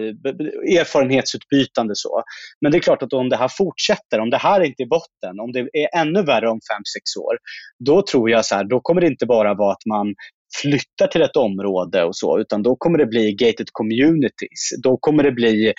[0.80, 1.94] erfarenhetsutbytande.
[1.96, 2.24] Så.
[2.62, 5.40] Men det är klart att om det här fortsätter, om det här inte är botten,
[5.40, 7.38] om det är ännu värre om fem sex år,
[7.86, 10.16] då tror jag så här, då kommer det inte bara vara att man
[10.62, 14.70] flyttar till ett område och så, utan då kommer det bli gated communities.
[14.84, 15.74] Då kommer det bli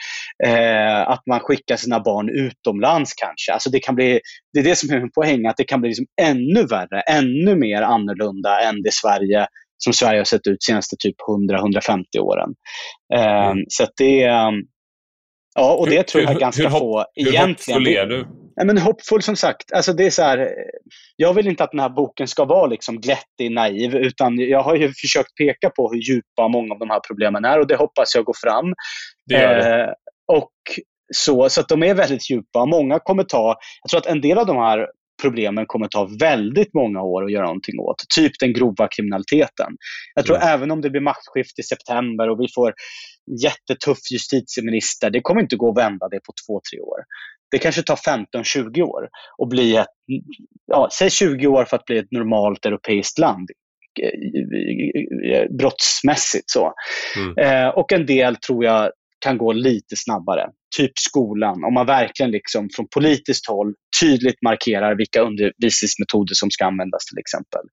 [0.47, 3.53] eh, att man skickar sina barn utomlands kanske.
[3.53, 4.21] Alltså det, kan bli,
[4.53, 7.57] det är det som är min poäng, att det kan bli liksom ännu värre, ännu
[7.57, 9.47] mer annorlunda än det Sverige
[9.85, 11.17] som Sverige har sett ut de senaste typ
[11.51, 12.51] 100-150 åren.
[13.15, 13.65] Eh, mm.
[13.69, 14.19] Så det,
[15.55, 17.85] ja, och det hur, tror jag hur, ganska hur, få hur egentligen.
[17.85, 18.27] Hur hoppfull är du?
[18.59, 19.73] Nej, men hoppfull som sagt.
[19.73, 20.49] Alltså det är så här,
[21.17, 24.77] jag vill inte att den här boken ska vara liksom glättig, naiv, utan jag har
[24.77, 28.15] ju försökt peka på hur djupa många av de här problemen är och det hoppas
[28.15, 28.75] jag går fram.
[29.27, 29.85] Det det.
[29.85, 29.89] Eh,
[30.33, 30.53] och
[31.15, 32.67] så, så att de är väldigt djupa.
[32.67, 34.87] Många kommer ta, jag tror att en del av de här
[35.23, 37.97] problemen kommer ta väldigt många år att göra någonting åt.
[38.17, 39.73] Typ den grova kriminaliteten.
[40.15, 40.49] Jag tror mm.
[40.49, 42.75] även om det blir maktskifte i september och vi får
[43.43, 46.99] jättetuff justitieminister, det kommer inte gå att vända det på två, tre år.
[47.51, 49.09] Det kanske tar 15-20 år
[49.39, 49.87] och bli ett,
[50.67, 53.49] ja, säg 20 år för att bli ett normalt europeiskt land
[55.59, 56.51] brottsmässigt.
[56.51, 56.73] Så.
[57.17, 57.39] Mm.
[57.39, 60.47] Eh, och en del tror jag kan gå lite snabbare.
[60.77, 66.65] Typ skolan, om man verkligen liksom från politiskt håll tydligt markerar vilka undervisningsmetoder som ska
[66.65, 67.65] användas till exempel.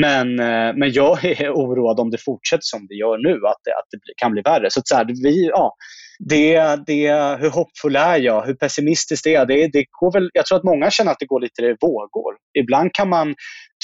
[0.00, 3.70] Men, eh, men jag är oroad om det fortsätter som det gör nu, att det,
[3.70, 4.70] att det kan bli värre.
[4.70, 5.74] Så, att så här, vi, ja,
[6.18, 7.10] det, det,
[7.40, 8.46] hur hoppfull är jag?
[8.46, 9.48] Hur pessimistisk är jag?
[9.48, 12.34] Det, det går väl, jag tror att många känner att det går lite i vågor.
[12.58, 13.34] Ibland kan man,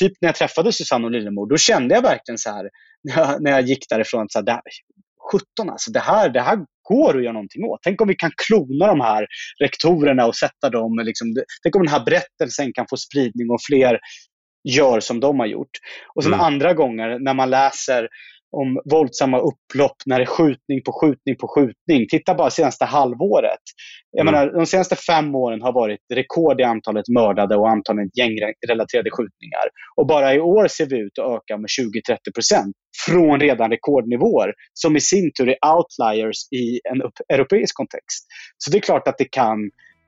[0.01, 2.71] typ när jag träffade Susanne och Lillemor, då kände jag verkligen så här,
[3.05, 4.61] när jag, när jag gick därifrån, så här,
[5.33, 7.81] 17 alltså, det här, det här går att göra någonting åt.
[7.83, 9.27] Tänk om vi kan klona de här
[9.63, 13.99] rektorerna och sätta dem, liksom, tänk om den här berättelsen kan få spridning och fler
[14.69, 15.71] gör som de har gjort.
[16.15, 16.47] Och sen mm.
[16.47, 18.09] andra gånger när man läser
[18.61, 22.09] om våldsamma upplopp när det är skjutning på skjutning på skjutning.
[22.11, 23.65] Titta bara senaste halvåret.
[24.11, 24.35] Jag mm.
[24.35, 29.67] menar, de senaste fem åren har varit rekord i antalet mördade och antalet gängrelaterade skjutningar.
[29.97, 31.69] Och bara i år ser vi ut att öka med
[32.11, 32.77] 20-30 procent
[33.07, 38.27] från redan rekordnivåer som i sin tur är outliers i en europeisk kontext.
[38.59, 39.59] Så det är klart att det kan,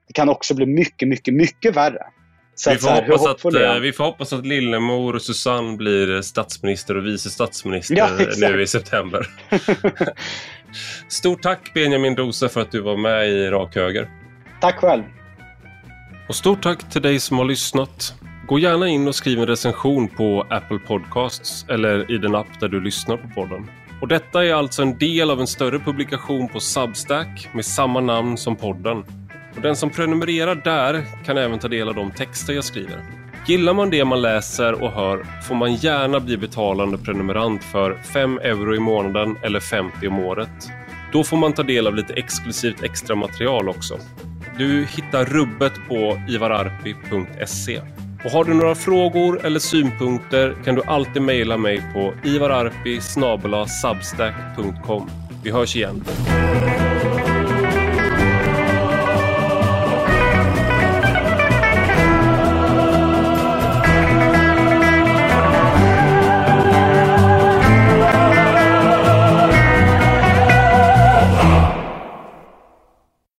[0.07, 2.03] det kan också bli mycket, mycket, mycket värre.
[2.59, 6.21] Så vi, får här, hoppas att, eh, vi får hoppas att Lillemor och Susanne blir
[6.21, 9.27] statsminister och vice statsminister ja, nu i september.
[11.07, 14.09] Stort tack Benjamin Dose för att du var med i Rak Höger.
[14.61, 15.03] Tack själv.
[16.27, 18.13] Och stort tack till dig som har lyssnat.
[18.47, 22.67] Gå gärna in och skriv en recension på Apple Podcasts eller i den app där
[22.67, 23.71] du lyssnar på podden.
[24.01, 28.37] Och detta är alltså en del av en större publikation på Substack med samma namn
[28.37, 29.03] som podden.
[29.57, 33.03] Och den som prenumererar där kan även ta del av de texter jag skriver.
[33.47, 38.37] Gillar man det man läser och hör får man gärna bli betalande prenumerant för 5
[38.37, 40.69] euro i månaden eller 50 om året.
[41.11, 43.97] Då får man ta del av lite exklusivt extra material också.
[44.57, 47.81] Du hittar rubbet på ivararpi.se.
[48.25, 52.99] Och har du några frågor eller synpunkter kan du alltid mejla mig på ivararpi
[55.43, 56.03] Vi hörs igen.